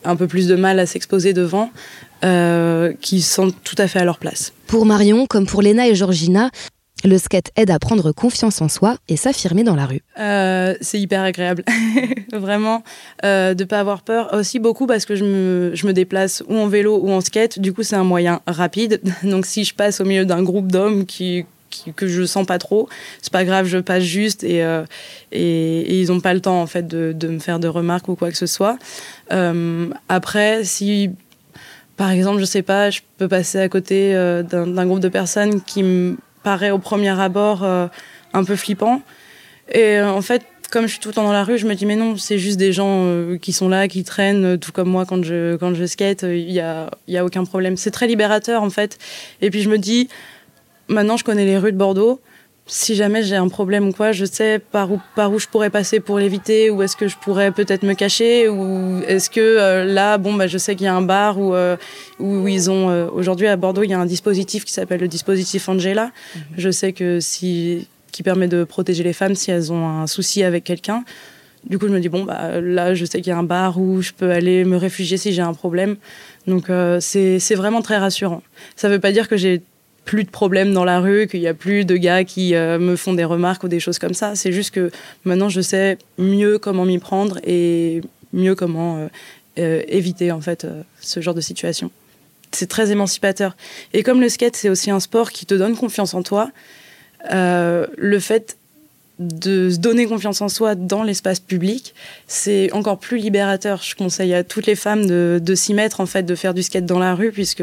un 0.05 0.17
peu 0.17 0.27
plus 0.27 0.47
de 0.47 0.55
mal 0.57 0.79
à 0.79 0.87
s'exposer 0.87 1.33
devant, 1.33 1.71
qui 3.01 3.23
sont 3.23 3.51
tout 3.65 3.77
à 3.79 3.89
fait 3.89 3.99
à 3.99 4.05
leur 4.05 4.19
place. 4.19 4.53
Pour 4.69 4.87
Marion, 4.87 5.27
comme 5.27 5.47
pour 5.47 5.61
Léna 5.61 5.89
et 5.89 5.95
Georgina, 5.95 6.51
le 7.05 7.19
skate 7.19 7.51
aide 7.57 7.71
à 7.71 7.79
prendre 7.79 8.13
confiance 8.13 8.61
en 8.61 8.69
soi 8.69 8.97
et 9.09 9.17
s'affirmer 9.17 9.65
dans 9.65 9.75
la 9.75 9.87
rue. 9.87 10.03
Euh, 10.19 10.75
c'est 10.81 11.01
hyper 11.01 11.23
agréable, 11.23 11.65
vraiment, 12.33 12.83
euh, 13.25 13.55
de 13.55 13.65
ne 13.65 13.69
pas 13.69 13.81
avoir 13.81 14.03
peur. 14.03 14.33
Aussi 14.35 14.59
beaucoup 14.59 14.87
parce 14.87 15.05
que 15.05 15.17
je 15.17 15.25
me, 15.25 15.71
je 15.75 15.87
me, 15.87 15.93
déplace 15.93 16.43
ou 16.49 16.57
en 16.57 16.69
vélo 16.69 16.99
ou 16.99 17.11
en 17.11 17.21
skate. 17.21 17.59
Du 17.59 17.73
coup, 17.73 17.83
c'est 17.83 17.97
un 17.97 18.05
moyen 18.05 18.41
rapide. 18.47 19.01
Donc, 19.23 19.47
si 19.47 19.65
je 19.65 19.75
passe 19.75 20.01
au 20.01 20.05
milieu 20.05 20.25
d'un 20.25 20.43
groupe 20.43 20.71
d'hommes 20.71 21.07
qui, 21.07 21.45
que 21.97 22.07
je 22.07 22.25
sens 22.25 22.47
pas 22.47 22.59
trop, 22.59 22.89
c'est 23.21 23.33
pas 23.33 23.45
grave, 23.45 23.67
je 23.67 23.79
passe 23.79 24.05
juste 24.05 24.45
et, 24.45 24.63
euh, 24.63 24.85
et, 25.33 26.01
ils 26.01 26.13
ont 26.13 26.21
pas 26.21 26.35
le 26.35 26.41
temps 26.41 26.61
en 26.61 26.67
fait 26.67 26.87
de, 26.87 27.13
de, 27.13 27.29
me 27.29 27.39
faire 27.39 27.59
de 27.59 27.69
remarques 27.69 28.09
ou 28.09 28.15
quoi 28.15 28.31
que 28.31 28.37
ce 28.37 28.47
soit. 28.47 28.79
Après, 30.09 30.65
si 30.65 31.11
par 31.97 32.11
exemple, 32.11 32.41
je 32.41 32.45
sais 32.45 32.63
pas, 32.63 32.91
je 32.91 33.01
peux 33.17 33.29
passer 33.29 33.59
à 33.59 33.69
côté 33.69 34.13
d'un 34.51 34.87
groupe 34.87 35.01
de 35.01 35.09
personnes 35.09 35.63
qui 35.63 35.83
me 35.83 36.17
paraît 36.43 36.71
au 36.71 36.79
premier 36.79 37.19
abord 37.21 37.65
euh, 37.65 37.87
un 38.33 38.45
peu 38.45 38.57
flippant. 38.57 39.03
Et 39.71 39.99
euh, 39.99 40.11
en 40.11 40.23
fait, 40.23 40.43
comme 40.71 40.87
je 40.87 40.93
suis 40.93 41.01
tout 41.01 41.09
le 41.09 41.15
temps 41.15 41.25
dans 41.25 41.33
la 41.33 41.45
rue, 41.45 41.59
je 41.59 41.67
me 41.67 41.75
dis 41.75 41.87
mais 41.87 41.97
non, 41.97 42.17
c'est 42.17 42.39
juste 42.39 42.59
des 42.59 42.73
gens 42.73 43.07
qui 43.41 43.53
sont 43.53 43.69
là, 43.69 43.89
qui 43.89 44.05
traînent, 44.05 44.59
tout 44.59 44.73
comme 44.73 44.89
moi 44.89 45.05
quand 45.05 45.23
je 45.23 45.57
quand 45.57 45.75
je 45.75 45.85
skate, 45.85 46.23
il 46.23 46.51
y 46.51 46.61
a 46.61 46.91
y 47.09 47.19
a 47.19 47.25
aucun 47.25 47.45
problème. 47.45 47.77
C'est 47.77 47.91
très 47.91 48.07
libérateur 48.07 48.63
en 48.63 48.71
fait. 48.71 48.99
Et 49.43 49.51
puis 49.51 49.61
je 49.61 49.69
me 49.69 49.79
dis 49.79 50.09
maintenant 50.89 51.19
je 51.19 51.25
connais 51.25 51.45
les 51.45 51.59
rues 51.59 51.73
de 51.73 51.77
Bordeaux 51.77 52.21
si 52.73 52.95
jamais 52.95 53.23
j'ai 53.23 53.37
un 53.37 53.49
problème 53.49 53.89
ou 53.89 53.93
quoi, 53.93 54.13
je 54.13 54.25
sais 54.25 54.59
par 54.59 54.91
où, 54.91 54.99
par 55.15 55.31
où 55.31 55.39
je 55.39 55.47
pourrais 55.47 55.69
passer 55.69 56.01
pour 56.01 56.19
l'éviter, 56.19 56.71
ou 56.71 56.83
est-ce 56.83 56.97
que 56.97 57.07
je 57.07 57.17
pourrais 57.19 57.53
peut-être 57.53 57.83
me 57.83 57.93
cacher, 57.93 58.49
ou 58.49 59.03
est-ce 59.07 59.29
que 59.29 59.41
euh, 59.41 59.85
là, 59.85 60.17
bon, 60.17 60.33
bah, 60.33 60.47
je 60.47 60.57
sais 60.57 60.75
qu'il 60.75 60.87
y 60.87 60.89
a 60.89 60.95
un 60.95 61.03
bar 61.03 61.39
où, 61.39 61.55
euh, 61.55 61.77
où 62.19 62.49
ils 62.49 62.71
ont. 62.71 62.89
Euh, 62.89 63.09
aujourd'hui 63.13 63.47
à 63.47 63.57
Bordeaux, 63.57 63.83
il 63.83 63.91
y 63.91 63.95
a 63.95 64.01
un 64.01 64.07
dispositif 64.07 64.65
qui 64.65 64.73
s'appelle 64.73 65.01
le 65.01 65.09
dispositif 65.09 65.69
Angela. 65.69 66.13
Mhm. 66.35 66.43
Je 66.57 66.71
sais 66.71 66.95
que 66.95 67.21
si. 67.21 67.89
qui 68.11 68.23
permet 68.23 68.49
de 68.49 68.65
protéger 68.65 69.05
les 69.05 69.13
femmes 69.13 69.35
si 69.35 69.51
elles 69.51 69.71
ont 69.71 69.87
un 69.87 70.07
souci 70.07 70.43
avec 70.43 70.65
quelqu'un. 70.65 71.05
Du 71.69 71.79
coup, 71.79 71.89
je 71.89 71.93
me 71.93 72.01
dis, 72.01 72.09
bon, 72.09 72.25
bah, 72.25 72.59
là, 72.59 72.95
je 72.95 73.05
sais 73.05 73.21
qu'il 73.21 73.31
y 73.31 73.35
a 73.35 73.39
un 73.39 73.45
bar 73.45 73.79
où 73.79 74.01
je 74.01 74.13
peux 74.13 74.31
aller 74.31 74.65
me 74.65 74.79
réfugier 74.79 75.19
si 75.19 75.33
j'ai 75.33 75.43
un 75.43 75.55
problème. 75.55 75.97
Donc, 76.47 76.69
c'est 77.01 77.55
vraiment 77.55 77.83
très 77.83 77.99
rassurant. 77.99 78.43
Ça 78.77 78.89
ne 78.89 78.95
veut 78.95 79.01
pas 79.01 79.13
dire 79.13 79.29
que 79.29 79.37
j'ai 79.37 79.63
plus 80.05 80.25
de 80.25 80.31
problèmes 80.31 80.73
dans 80.73 80.85
la 80.85 81.01
rue, 81.01 81.27
qu'il 81.27 81.41
n'y 81.41 81.47
a 81.47 81.55
plus 81.55 81.85
de 81.85 81.97
gars 81.97 82.25
qui 82.25 82.55
euh, 82.55 82.79
me 82.79 82.97
font 82.97 83.15
des 83.15 83.25
remarques 83.25 83.63
ou 83.65 83.69
des 83.69 83.81
choses 83.81 83.99
comme 83.99 84.15
ça. 84.15 84.35
C'est 84.35 84.53
juste 84.53 84.73
que 84.73 84.91
maintenant 85.25 85.49
je 85.49 85.61
sais 85.61 85.99
mieux 86.19 86.59
comment 86.59 86.85
m'y 86.85 86.99
prendre 86.99 87.39
et 87.45 88.03
mieux 88.33 88.55
comment 88.55 88.99
euh, 88.99 89.09
euh, 89.59 89.83
éviter 89.89 90.33
en 90.33 90.41
fait 90.41 90.67
ce 91.01 91.21
genre 91.21 91.35
de 91.35 91.41
situation. 91.41 91.91
C'est 92.51 92.69
très 92.69 92.91
émancipateur. 92.91 93.57
Et 93.93 94.03
comme 94.03 94.21
le 94.21 94.29
skate 94.29 94.57
c'est 94.57 94.69
aussi 94.69 94.91
un 94.91 95.01
sport 95.01 95.31
qui 95.31 95.47
te 95.47 95.55
donne 95.55 95.77
confiance 95.77 96.15
en 96.15 96.23
toi, 96.23 96.51
le 97.31 98.19
fait 98.19 98.57
de 99.19 99.71
se 99.71 99.79
donner 99.79 100.07
confiance 100.07 100.41
en 100.41 100.49
soi 100.49 100.75
dans 100.75 101.05
l'espace 101.05 101.39
public, 101.39 101.95
c'est 102.27 102.73
encore 102.73 102.99
plus 102.99 103.19
libérateur. 103.19 103.81
Je 103.83 103.95
conseille 103.95 104.35
à 104.35 104.43
toutes 104.43 104.67
les 104.67 104.75
femmes 104.75 105.07
de, 105.07 105.41
de 105.41 105.55
s'y 105.55 105.75
mettre, 105.75 106.01
en 106.01 106.07
fait, 106.07 106.25
de 106.25 106.35
faire 106.35 106.55
du 106.55 106.63
skate 106.63 106.87
dans 106.87 106.99
la 106.99 107.15
rue, 107.15 107.31
puisque 107.31 107.63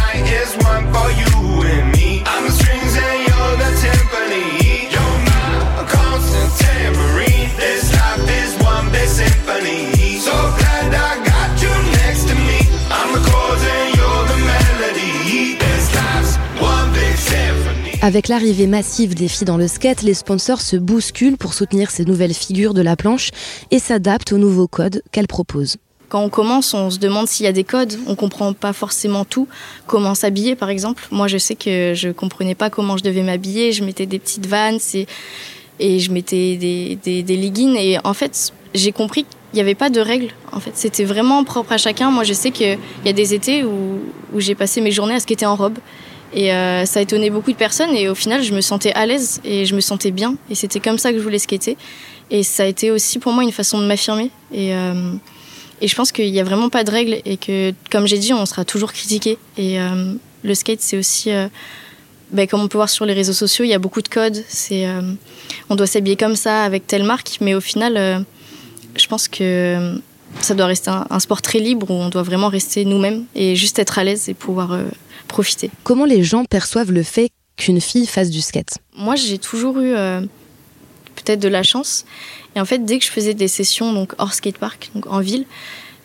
Avec 18.03 18.27
l'arrivée 18.29 18.65
massive 18.65 19.13
des 19.13 19.27
filles 19.27 19.45
dans 19.45 19.57
le 19.57 19.67
skate, 19.67 20.01
les 20.01 20.15
sponsors 20.15 20.61
se 20.61 20.75
bousculent 20.75 21.37
pour 21.37 21.53
soutenir 21.53 21.91
ces 21.91 22.03
nouvelles 22.03 22.33
figures 22.33 22.73
de 22.73 22.81
la 22.81 22.95
planche 22.95 23.29
et 23.69 23.77
s'adaptent 23.77 24.33
aux 24.33 24.39
nouveaux 24.39 24.67
codes 24.67 25.03
qu'elles 25.11 25.27
proposent 25.27 25.77
quand 26.11 26.21
on 26.21 26.27
commence, 26.27 26.73
on 26.73 26.89
se 26.89 26.99
demande 26.99 27.29
s'il 27.29 27.45
y 27.45 27.47
a 27.47 27.53
des 27.53 27.63
codes. 27.63 27.93
On 28.05 28.15
comprend 28.15 28.51
pas 28.51 28.73
forcément 28.73 29.23
tout. 29.23 29.47
Comment 29.87 30.13
s'habiller, 30.13 30.55
par 30.55 30.67
exemple. 30.67 31.07
Moi, 31.09 31.29
je 31.29 31.37
sais 31.37 31.55
que 31.55 31.93
je 31.95 32.09
comprenais 32.09 32.53
pas 32.53 32.69
comment 32.69 32.97
je 32.97 33.03
devais 33.03 33.23
m'habiller. 33.23 33.71
Je 33.71 33.81
mettais 33.85 34.05
des 34.05 34.19
petites 34.19 34.45
vannes 34.45 34.79
et, 35.79 35.99
je 35.99 36.11
mettais 36.11 36.57
des, 36.57 36.97
des, 37.01 37.37
leggings. 37.37 37.77
Et 37.77 37.97
en 38.03 38.13
fait, 38.13 38.51
j'ai 38.73 38.91
compris 38.91 39.23
qu'il 39.23 39.35
n'y 39.53 39.61
avait 39.61 39.73
pas 39.73 39.89
de 39.89 40.01
règles. 40.01 40.31
En 40.51 40.59
fait, 40.59 40.71
c'était 40.73 41.05
vraiment 41.05 41.45
propre 41.45 41.71
à 41.71 41.77
chacun. 41.77 42.11
Moi, 42.11 42.25
je 42.25 42.33
sais 42.33 42.51
qu'il 42.51 42.77
y 43.05 43.09
a 43.09 43.13
des 43.13 43.33
étés 43.33 43.63
où, 43.63 44.01
où 44.33 44.41
j'ai 44.41 44.53
passé 44.53 44.81
mes 44.81 44.91
journées 44.91 45.15
à 45.15 45.19
skater 45.21 45.45
en 45.45 45.55
robe. 45.55 45.77
Et 46.33 46.53
euh, 46.53 46.85
ça 46.85 46.99
a 46.99 47.03
étonné 47.03 47.29
beaucoup 47.29 47.53
de 47.53 47.57
personnes. 47.57 47.95
Et 47.95 48.09
au 48.09 48.15
final, 48.15 48.43
je 48.43 48.53
me 48.53 48.59
sentais 48.59 48.91
à 48.91 49.05
l'aise 49.05 49.39
et 49.45 49.65
je 49.65 49.73
me 49.75 49.79
sentais 49.81 50.11
bien. 50.11 50.35
Et 50.49 50.55
c'était 50.55 50.81
comme 50.81 50.97
ça 50.97 51.13
que 51.13 51.19
je 51.19 51.23
voulais 51.23 51.39
skater. 51.39 51.77
Et 52.31 52.43
ça 52.43 52.63
a 52.63 52.65
été 52.65 52.91
aussi 52.91 53.17
pour 53.17 53.31
moi 53.31 53.43
une 53.43 53.53
façon 53.53 53.79
de 53.79 53.85
m'affirmer. 53.85 54.29
Et, 54.53 54.75
euh, 54.75 55.13
et 55.81 55.87
je 55.87 55.95
pense 55.95 56.11
qu'il 56.11 56.31
n'y 56.31 56.39
a 56.39 56.43
vraiment 56.43 56.69
pas 56.69 56.83
de 56.83 56.91
règles 56.91 57.17
et 57.25 57.37
que, 57.37 57.73
comme 57.89 58.07
j'ai 58.07 58.19
dit, 58.19 58.33
on 58.33 58.45
sera 58.45 58.63
toujours 58.63 58.93
critiqué. 58.93 59.39
Et 59.57 59.81
euh, 59.81 60.13
le 60.43 60.53
skate, 60.53 60.79
c'est 60.79 60.97
aussi, 60.97 61.31
euh, 61.31 61.47
ben, 62.31 62.47
comme 62.47 62.61
on 62.61 62.67
peut 62.67 62.77
voir 62.77 62.89
sur 62.89 63.05
les 63.05 63.13
réseaux 63.13 63.33
sociaux, 63.33 63.65
il 63.65 63.69
y 63.69 63.73
a 63.73 63.79
beaucoup 63.79 64.03
de 64.03 64.07
codes. 64.07 64.43
C'est, 64.47 64.85
euh, 64.85 65.01
on 65.69 65.75
doit 65.75 65.87
s'habiller 65.87 66.15
comme 66.15 66.35
ça 66.35 66.63
avec 66.63 66.85
telle 66.85 67.03
marque, 67.03 67.37
mais 67.41 67.55
au 67.55 67.61
final, 67.61 68.25
je 68.95 69.07
pense 69.07 69.27
que 69.27 69.99
ça 70.39 70.53
doit 70.53 70.67
rester 70.67 70.91
un, 70.91 71.19
sport 71.19 71.41
très 71.41 71.59
libre 71.59 71.89
où 71.89 71.93
on 71.93 72.09
doit 72.09 72.23
vraiment 72.23 72.47
rester 72.47 72.85
nous-mêmes 72.85 73.25
et 73.33 73.55
juste 73.55 73.79
être 73.79 73.97
à 73.97 74.03
l'aise 74.03 74.29
et 74.29 74.33
pouvoir 74.35 74.77
profiter. 75.27 75.71
Comment 75.83 76.05
les 76.05 76.23
gens 76.23 76.45
perçoivent 76.45 76.91
le 76.91 77.03
fait 77.03 77.31
qu'une 77.57 77.81
fille 77.81 78.05
fasse 78.05 78.29
du 78.29 78.41
skate? 78.41 78.77
Moi, 78.95 79.15
j'ai 79.15 79.39
toujours 79.39 79.79
eu 79.79 79.93
peut-être 81.15 81.39
de 81.39 81.47
la 81.47 81.63
chance. 81.63 82.05
Et 82.55 82.61
en 82.61 82.65
fait, 82.65 82.85
dès 82.85 82.99
que 82.99 83.05
je 83.05 83.11
faisais 83.11 83.33
des 83.33 83.47
sessions 83.47 83.93
donc 83.93 84.13
hors 84.17 84.33
skatepark, 84.33 84.91
donc 84.93 85.07
en 85.07 85.19
ville, 85.19 85.45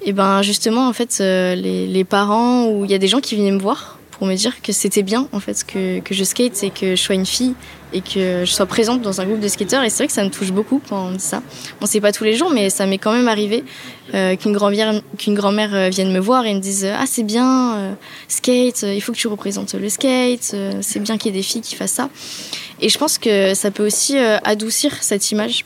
et 0.05 0.13
ben 0.13 0.43
justement 0.43 0.89
en 0.89 0.93
fait 0.93 1.19
euh, 1.21 1.55
les, 1.55 1.87
les, 1.87 2.05
parents 2.05 2.67
ou 2.67 2.85
il 2.85 2.91
y 2.91 2.95
a 2.95 2.99
des 2.99 3.09
gens 3.09 3.21
qui 3.21 3.35
venaient 3.35 3.51
me 3.51 3.59
voir 3.59 3.99
pour 4.13 4.27
me 4.27 4.35
dire 4.35 4.63
que 4.63 4.73
c'était 4.73 5.03
bien 5.03 5.29
en 5.33 5.41
fait 5.41 5.65
que, 5.67 6.01
que, 6.01 6.15
je 6.15 6.25
skate 6.25 6.63
et 6.63 6.71
que 6.71 6.97
je 6.97 7.03
sois 7.03 7.15
une 7.15 7.27
fille 7.27 7.55
et 7.93 8.01
que 8.01 8.45
je 8.45 8.51
sois 8.51 8.67
présente 8.67 9.03
dans 9.03 9.21
un 9.21 9.27
groupe 9.27 9.41
de 9.41 9.49
skateurs 9.49 9.83
et 9.83 9.91
c'est 9.91 9.99
vrai 9.99 10.07
que 10.07 10.13
ça 10.13 10.25
me 10.25 10.31
touche 10.31 10.53
beaucoup 10.53 10.81
quand 10.89 11.09
on 11.09 11.11
dit 11.13 11.19
ça. 11.19 11.43
Bon 11.81 11.87
c'est 11.87 12.01
pas 12.01 12.13
tous 12.13 12.25
les 12.25 12.35
jours 12.35 12.51
mais 12.51 12.71
ça 12.71 12.87
m'est 12.87 12.99
quand 12.99 13.13
même 13.13 13.29
arrivé 13.29 13.65
euh, 14.15 14.37
qu'une 14.37 14.53
grand-mère 14.53 15.03
grand-mère 15.29 15.75
euh, 15.75 15.89
vienne 15.89 16.13
me 16.13 16.21
voir 16.21 16.47
et 16.47 16.55
me 16.55 16.61
dise 16.61 16.87
ah 16.87 17.05
c'est 17.07 17.25
bien 17.25 17.97
skate 18.29 18.83
il 18.83 19.01
faut 19.01 19.13
que 19.13 19.19
tu 19.19 19.29
représentes 19.29 19.75
le 19.75 19.89
skate 19.89 20.55
c'est 20.83 21.01
bien 21.01 21.19
qu'il 21.19 21.33
y 21.33 21.35
ait 21.35 21.39
des 21.39 21.43
filles 21.43 21.63
qui 21.63 21.75
fassent 21.75 21.93
ça 21.93 22.11
et 22.81 22.89
je 22.89 22.99
pense 22.99 23.19
que 23.19 23.55
ça 23.55 23.71
peut 23.71 23.87
aussi 23.87 24.19
adoucir 24.19 25.03
cette 25.03 25.31
image 25.31 25.65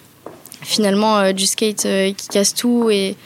finalement 0.62 1.32
du 1.32 1.46
skate 1.46 1.82
qui 2.16 2.28
casse 2.28 2.54
tout 2.54 2.90
et 2.90 3.16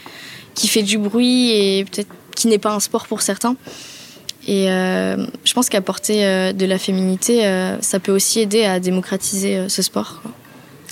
qui 0.55 0.69
fait 0.69 0.83
du 0.83 0.99
bruit 0.99 1.51
et 1.51 1.85
peut-être 1.85 2.09
qui 2.35 2.49
n'est 2.49 2.59
pas 2.59 2.73
un 2.73 2.81
sport 2.81 3.07
pour 3.07 3.23
certains. 3.23 3.57
Et 4.47 4.71
euh, 4.71 5.25
je 5.45 5.55
pense 5.55 5.69
qu'apporter 5.69 6.25
euh, 6.25 6.53
de 6.53 6.67
la 6.67 6.79
féminité, 6.79 7.47
euh, 7.47 7.81
ça 7.81 7.99
peut 7.99 8.13
aussi 8.13 8.41
aider 8.41 8.65
à 8.65 8.79
démocratiser 8.79 9.69
ce 9.69 9.83
sport. 9.83 10.23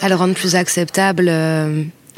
À 0.01 0.09
le 0.09 0.15
rendre 0.15 0.35
plus 0.35 0.57
acceptable. 0.57 1.31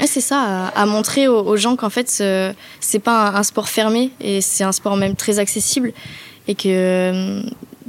c'est 0.06 0.20
ça, 0.20 0.68
à, 0.68 0.86
montrer 0.86 1.26
aux, 1.28 1.56
gens 1.56 1.76
qu'en 1.76 1.90
fait, 1.90 2.08
c'est 2.08 2.98
pas 2.98 3.30
un, 3.30 3.42
sport 3.42 3.68
fermé 3.68 4.10
et 4.20 4.40
c'est 4.40 4.64
un 4.64 4.72
sport 4.72 4.96
même 4.96 5.16
très 5.16 5.38
accessible 5.38 5.92
et 6.46 6.54
que 6.54 7.42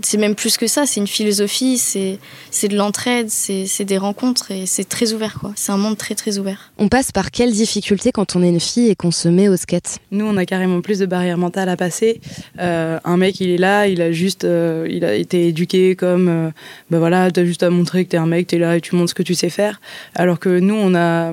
c'est 0.06 0.18
même 0.18 0.36
plus 0.36 0.58
que 0.58 0.68
ça, 0.68 0.86
c'est 0.86 1.00
une 1.00 1.08
philosophie, 1.08 1.78
c'est 1.78 2.68
de 2.68 2.76
l'entraide, 2.78 3.30
c'est 3.30 3.86
des 3.86 3.98
rencontres 3.98 4.52
et 4.52 4.66
c'est 4.68 4.88
très 4.88 5.14
ouvert 5.14 5.38
quoi. 5.40 5.52
C'est 5.56 5.72
un 5.72 5.78
monde 5.78 5.98
très 5.98 6.14
très 6.14 6.38
ouvert. 6.38 6.72
On 6.78 6.90
passe 6.90 7.12
par 7.12 7.32
quelles 7.32 7.52
difficultés 7.52 8.12
quand 8.12 8.36
on 8.36 8.44
est 8.44 8.50
une 8.50 8.60
fille 8.60 8.90
et 8.90 8.96
qu'on 8.96 9.12
se 9.12 9.28
met 9.28 9.50
au 9.50 9.58
skate? 9.58 9.98
Nous, 10.12 10.26
on 10.26 10.38
a 10.38 10.46
carrément 10.46 10.82
plus 10.82 11.00
de 11.00 11.06
barrières 11.06 11.38
mentales 11.38 11.70
à 11.70 11.76
passer. 11.76 12.22
Euh, 12.60 13.00
un 13.04 13.18
mec, 13.18 13.40
il 13.40 13.50
est 13.50 13.58
là, 13.58 13.88
il 13.88 14.02
a 14.02 14.12
juste, 14.12 14.46
euh, 14.46 14.88
il 14.90 15.04
a 15.06 15.16
été 15.16 15.48
éduqué 15.48 15.96
comme, 15.96 16.28
euh, 16.30 16.50
ben 16.92 17.00
voilà, 17.00 17.32
t'as 17.32 17.44
juste 17.44 17.64
à 17.64 17.72
montrer 17.72 18.06
que 18.06 18.12
t'es 18.12 18.18
un 18.18 18.28
mec, 18.28 18.48
t'es 18.48 18.60
là 18.60 18.78
et 18.78 18.82
tu 18.82 18.96
montres 18.96 19.10
ce 19.10 19.16
que 19.16 19.24
tu 19.24 19.34
sais 19.34 19.50
faire. 19.50 19.82
Alors 20.14 20.40
que 20.40 20.60
nous, 20.60 20.76
on 20.76 20.94
a, 20.94 21.32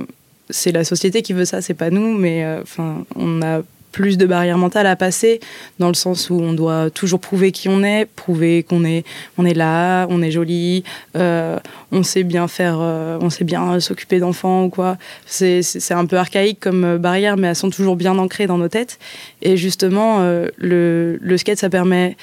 c'est 0.48 0.72
la 0.72 0.84
société 0.84 1.20
qui 1.20 1.34
veut 1.34 1.44
ça, 1.44 1.60
c'est 1.60 1.74
pas 1.74 1.90
nous, 1.90 2.16
mais 2.16 2.46
enfin, 2.62 3.04
on 3.16 3.42
a 3.42 3.62
plus 3.92 4.16
de 4.18 4.26
barrières 4.26 4.58
mentales 4.58 4.86
à 4.86 4.96
passer, 4.96 5.38
dans 5.78 5.88
le 5.88 5.94
sens 5.94 6.30
où 6.30 6.40
on 6.40 6.54
doit 6.54 6.90
toujours 6.90 7.20
prouver 7.20 7.52
qui 7.52 7.68
on 7.68 7.84
est, 7.84 8.06
prouver 8.06 8.62
qu'on 8.62 8.84
est, 8.84 9.04
on 9.38 9.44
est 9.44 9.54
là, 9.54 10.06
on 10.08 10.22
est 10.22 10.30
joli, 10.30 10.82
euh, 11.16 11.58
on 11.92 12.02
sait 12.02 12.24
bien 12.24 12.48
faire, 12.48 12.78
euh, 12.80 13.18
on 13.20 13.30
sait 13.30 13.44
bien 13.44 13.78
s'occuper 13.78 14.18
d'enfants 14.18 14.64
ou 14.64 14.70
quoi. 14.70 14.96
C'est 15.26 15.62
un 15.92 16.06
peu 16.06 16.16
archaïque 16.16 16.58
comme 16.58 16.96
barrière, 16.96 17.36
mais 17.36 17.48
elles 17.48 17.56
sont 17.56 17.70
toujours 17.70 17.96
bien 17.96 18.18
ancrées 18.18 18.46
dans 18.46 18.58
nos 18.58 18.68
têtes. 18.68 18.98
Et 19.42 19.56
justement, 19.56 20.20
euh, 20.20 20.48
le, 20.56 21.36
skate, 21.36 21.58
ça 21.58 21.68
permet 21.68 22.16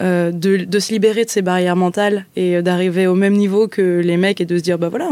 de, 0.00 0.78
se 0.78 0.92
libérer 0.92 1.26
de 1.26 1.30
ces 1.30 1.42
barrières 1.42 1.76
mentales 1.76 2.24
et 2.34 2.62
d'arriver 2.62 3.06
au 3.06 3.14
même 3.14 3.34
niveau 3.34 3.68
que 3.68 4.00
les 4.00 4.16
mecs 4.16 4.40
et 4.40 4.46
de 4.46 4.56
se 4.56 4.62
dire 4.62 4.78
bah 4.78 4.88
voilà 4.88 5.10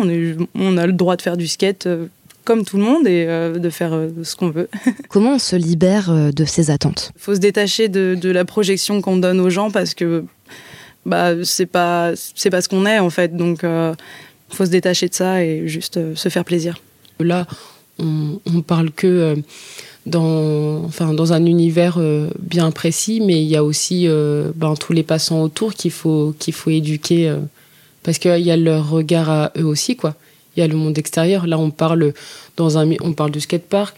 on 0.54 0.76
a 0.78 0.86
le 0.86 0.92
droit 0.92 1.16
de 1.16 1.20
faire 1.20 1.36
du 1.36 1.46
skate 1.46 1.86
comme 2.48 2.64
tout 2.64 2.78
le 2.78 2.82
monde 2.82 3.06
et 3.06 3.26
euh, 3.28 3.58
de 3.58 3.68
faire 3.68 3.92
euh, 3.92 4.08
ce 4.22 4.34
qu'on 4.34 4.48
veut. 4.48 4.70
Comment 5.10 5.34
on 5.34 5.38
se 5.38 5.54
libère 5.54 6.10
euh, 6.10 6.30
de 6.32 6.46
ces 6.46 6.70
attentes? 6.70 7.12
Il 7.16 7.20
faut 7.20 7.34
se 7.34 7.40
détacher 7.40 7.88
de, 7.88 8.30
la 8.30 8.46
projection 8.46 9.02
qu'on 9.02 9.18
donne 9.18 9.38
aux 9.38 9.50
gens 9.50 9.70
parce 9.70 9.92
que 9.92 10.24
bah, 11.04 11.44
c'est 11.44 11.66
pas, 11.66 12.12
c'est 12.16 12.48
pas 12.48 12.62
ce 12.62 12.70
qu'on 12.70 12.86
est 12.86 13.00
en 13.00 13.10
fait. 13.10 13.36
Donc 13.36 13.64
il 13.64 14.56
faut 14.56 14.64
se 14.64 14.70
détacher 14.70 15.10
de 15.10 15.14
ça 15.14 15.44
et 15.44 15.68
juste 15.68 16.14
se 16.14 16.28
faire 16.30 16.46
plaisir. 16.46 16.78
Là, 17.20 17.46
on, 17.98 18.40
on 18.46 18.62
parle 18.62 18.92
que 18.92 19.34
dans, 20.06 20.84
enfin, 20.84 21.12
dans 21.12 21.34
un 21.34 21.44
univers 21.44 22.00
bien 22.38 22.70
précis, 22.70 23.20
mais 23.20 23.42
il 23.42 23.48
y 23.48 23.56
a 23.56 23.64
aussi 23.64 24.08
ben, 24.54 24.74
tous 24.74 24.94
les 24.94 25.02
passants 25.02 25.42
autour 25.42 25.74
qu'il 25.74 25.90
faut, 25.90 26.34
qu'il 26.38 26.54
faut 26.54 26.70
éduquer 26.70 27.34
parce 28.02 28.18
qu'il 28.18 28.40
y 28.40 28.50
a 28.50 28.56
leur 28.56 28.88
regard 28.88 29.28
à 29.28 29.52
eux 29.58 29.66
aussi, 29.66 29.96
quoi 29.96 30.14
il 30.58 30.62
y 30.62 30.64
a 30.64 30.68
le 30.68 30.76
monde 30.76 30.98
extérieur. 30.98 31.46
Là, 31.46 31.56
on 31.58 31.70
parle 31.70 32.12
dans 32.56 32.78
un, 32.78 32.90
on 33.00 33.12
parle 33.12 33.30
de 33.30 33.38
skatepark. 33.38 33.96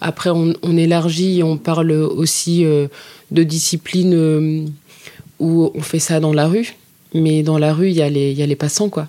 Après, 0.00 0.30
on, 0.30 0.76
élargit, 0.76 1.42
on 1.42 1.56
parle 1.56 1.92
aussi 1.92 2.64
euh, 2.64 2.88
de 3.30 3.42
disciplines 3.42 4.14
euh, 4.14 4.66
où 5.40 5.72
on 5.74 5.80
fait 5.80 5.98
ça 5.98 6.20
dans 6.20 6.34
la 6.34 6.46
rue. 6.46 6.74
Mais 7.14 7.42
dans 7.42 7.58
la 7.58 7.72
rue, 7.72 7.88
il 7.88 7.96
y 7.96 8.02
a 8.02 8.10
les, 8.10 8.32
il 8.32 8.38
y 8.38 8.42
a 8.42 8.46
les 8.46 8.56
passants, 8.56 8.90
quoi. 8.90 9.08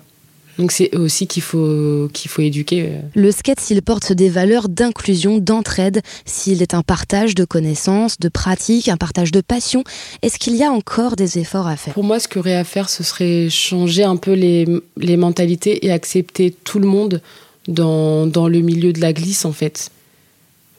Donc 0.58 0.72
c'est 0.72 0.94
aussi 0.96 1.26
qu'il 1.26 1.42
faut, 1.42 2.08
qu'il 2.12 2.30
faut 2.30 2.42
éduquer. 2.42 2.82
Euh. 2.82 3.00
Le 3.14 3.30
skate, 3.30 3.60
s'il 3.60 3.82
porte 3.82 4.12
des 4.12 4.30
valeurs 4.30 4.68
d'inclusion, 4.68 5.38
d'entraide, 5.38 6.00
s'il 6.24 6.62
est 6.62 6.74
un 6.74 6.82
partage 6.82 7.34
de 7.34 7.44
connaissances, 7.44 8.18
de 8.18 8.28
pratiques, 8.28 8.88
un 8.88 8.96
partage 8.96 9.32
de 9.32 9.40
passion, 9.40 9.84
est-ce 10.22 10.38
qu'il 10.38 10.56
y 10.56 10.64
a 10.64 10.70
encore 10.70 11.16
des 11.16 11.38
efforts 11.38 11.66
à 11.66 11.76
faire? 11.76 11.94
Pour 11.94 12.04
moi, 12.04 12.18
ce 12.18 12.28
qu'il 12.28 12.38
y 12.38 12.40
aurait 12.40 12.56
à 12.56 12.64
faire, 12.64 12.88
ce 12.88 13.02
serait 13.02 13.50
changer 13.50 14.04
un 14.04 14.16
peu 14.16 14.32
les, 14.32 14.66
les 14.96 15.16
mentalités 15.16 15.84
et 15.84 15.92
accepter 15.92 16.50
tout 16.64 16.78
le 16.78 16.86
monde 16.86 17.20
dans, 17.68 18.26
dans 18.26 18.48
le 18.48 18.60
milieu 18.60 18.92
de 18.92 19.00
la 19.00 19.12
glisse, 19.12 19.44
en 19.44 19.52
fait. 19.52 19.90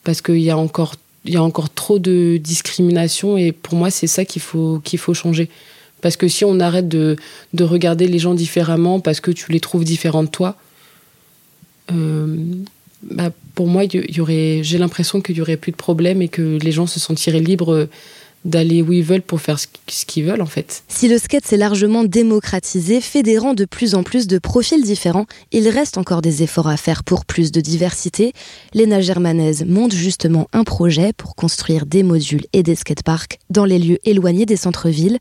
Parce 0.04 0.22
qu'il 0.22 0.40
y 0.40 0.50
a 0.50 0.58
encore 0.58 0.96
il 1.26 1.34
y 1.34 1.38
a 1.38 1.44
encore 1.44 1.70
trop 1.70 2.00
de 2.00 2.38
discrimination 2.38 3.38
et 3.38 3.52
pour 3.52 3.76
moi 3.76 3.90
c'est 3.90 4.08
ça 4.08 4.24
qu'il 4.24 4.42
faut 4.42 4.80
qu'il 4.84 4.98
faut 4.98 5.14
changer 5.14 5.50
parce 6.02 6.18
que 6.18 6.28
si 6.28 6.46
on 6.46 6.60
arrête 6.60 6.88
de, 6.88 7.16
de, 7.54 7.64
regarder 7.64 8.08
les 8.08 8.20
gens 8.20 8.34
différemment 8.34 9.00
parce 9.00 9.20
que 9.20 9.32
tu 9.32 9.52
les 9.52 9.60
trouves 9.60 9.84
différents 9.84 10.24
de 10.24 10.30
toi, 10.30 10.56
euh, 11.92 12.36
bah 13.04 13.32
pour 13.56 13.68
moi, 13.68 13.84
y 13.86 14.20
aurait, 14.20 14.60
j'ai 14.64 14.78
l'impression 14.78 15.22
qu'il 15.22 15.38
y 15.38 15.42
aurait 15.42 15.58
plus 15.58 15.72
de 15.72 15.78
problème 15.78 16.22
et 16.22 16.28
que 16.28 16.60
les 16.62 16.72
gens 16.72 16.88
se 16.88 17.00
sentiraient 17.00 17.40
libres 17.40 17.88
d'aller 18.46 18.82
où 18.82 18.94
ils 18.94 19.04
veulent 19.04 19.22
pour 19.22 19.42
faire 19.42 19.60
ce 19.60 20.06
qu'ils 20.06 20.24
veulent 20.24 20.42
en 20.42 20.48
fait. 20.48 20.84
Si 20.88 21.08
le 21.08 21.18
skate 21.18 21.46
s'est 21.46 21.58
largement 21.58 22.04
démocratisé, 22.04 23.02
fédérant 23.02 23.54
de 23.54 23.66
plus 23.66 23.94
en 23.94 24.04
plus 24.04 24.28
de 24.28 24.40
profils 24.40 24.82
différents, 24.82 25.26
il 25.52 25.68
reste 25.70 25.98
encore 25.98 26.22
des 26.22 26.44
efforts 26.44 26.70
à 26.70 26.78
faire 26.78 27.04
pour 27.04 27.26
plus 27.26 27.52
de 27.52 27.62
diversité. 27.62 28.34
L'ENA 28.74 29.02
germanaise 29.02 29.66
monte 29.66 29.94
justement 29.94 30.48
un 30.54 30.64
projet 30.64 31.14
pour 31.14 31.36
construire 31.36 31.86
des 31.86 32.04
modules 32.04 32.46
et 32.54 32.64
des 32.64 32.76
skateparks 32.76 33.40
dans 33.50 33.66
les 33.66 33.80
lieux 33.80 34.00
éloignés 34.06 34.46
des 34.46 34.58
centres-villes. 34.58 35.20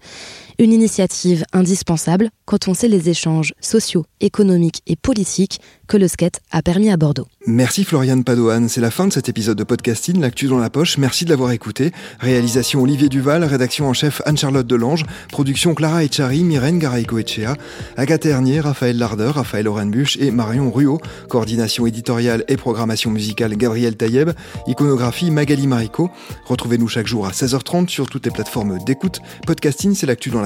Une 0.59 0.73
initiative 0.73 1.45
indispensable 1.53 2.31
quand 2.47 2.67
on 2.67 2.73
sait 2.73 2.89
les 2.89 3.11
échanges 3.11 3.53
sociaux, 3.61 4.07
économiques 4.21 4.81
et 4.87 4.97
politiques 4.97 5.61
que 5.87 5.97
le 5.97 6.09
skate 6.09 6.41
a 6.51 6.63
permis 6.63 6.91
à 6.91 6.97
Bordeaux. 6.97 7.27
Merci 7.47 7.85
Floriane 7.85 8.25
Padoan, 8.25 8.69
c'est 8.69 8.81
la 8.81 8.91
fin 8.91 9.07
de 9.07 9.13
cet 9.13 9.29
épisode 9.29 9.59
de 9.59 9.65
podcasting, 9.65 10.21
l'actu 10.21 10.47
dans 10.47 10.59
la 10.59 10.71
poche. 10.71 10.99
Merci 10.99 11.25
de 11.25 11.31
l'avoir 11.31 11.53
écouté. 11.53 11.93
Réalisation 12.21 12.83
Olivier 12.83 13.09
Duval, 13.09 13.45
rédaction 13.45 13.89
en 13.89 13.93
chef 13.93 14.23
Anne-Charlotte 14.25 14.67
Delange, 14.67 15.05
production 15.31 15.75
Clara 15.75 16.05
Echari, 16.05 16.43
Myrène 16.43 16.79
Garaïco-Echea, 16.79 17.55
Agathe 17.97 18.27
Hernier, 18.27 18.61
Raphaël 18.61 18.97
Larder, 18.97 19.31
Raphaël 19.35 19.69
Orenbuch 19.69 20.17
et 20.19 20.31
Marion 20.31 20.71
Ruot, 20.71 21.01
coordination 21.29 21.87
éditoriale 21.87 22.45
et 22.49 22.57
programmation 22.57 23.11
musicale 23.11 23.57
Gabriel 23.57 23.97
Taïeb, 23.97 24.31
iconographie 24.67 25.31
Magali 25.31 25.67
Marico. 25.67 26.11
Retrouvez-nous 26.47 26.89
chaque 26.89 27.07
jour 27.07 27.27
à 27.27 27.31
16h30 27.31 27.89
sur 27.89 28.09
toutes 28.09 28.25
les 28.25 28.33
plateformes 28.33 28.79
d'écoute. 28.85 29.21
Podcasting, 29.47 29.95
c'est 29.95 30.07
l'actu 30.07 30.31
dans 30.31 30.43
la 30.43 30.46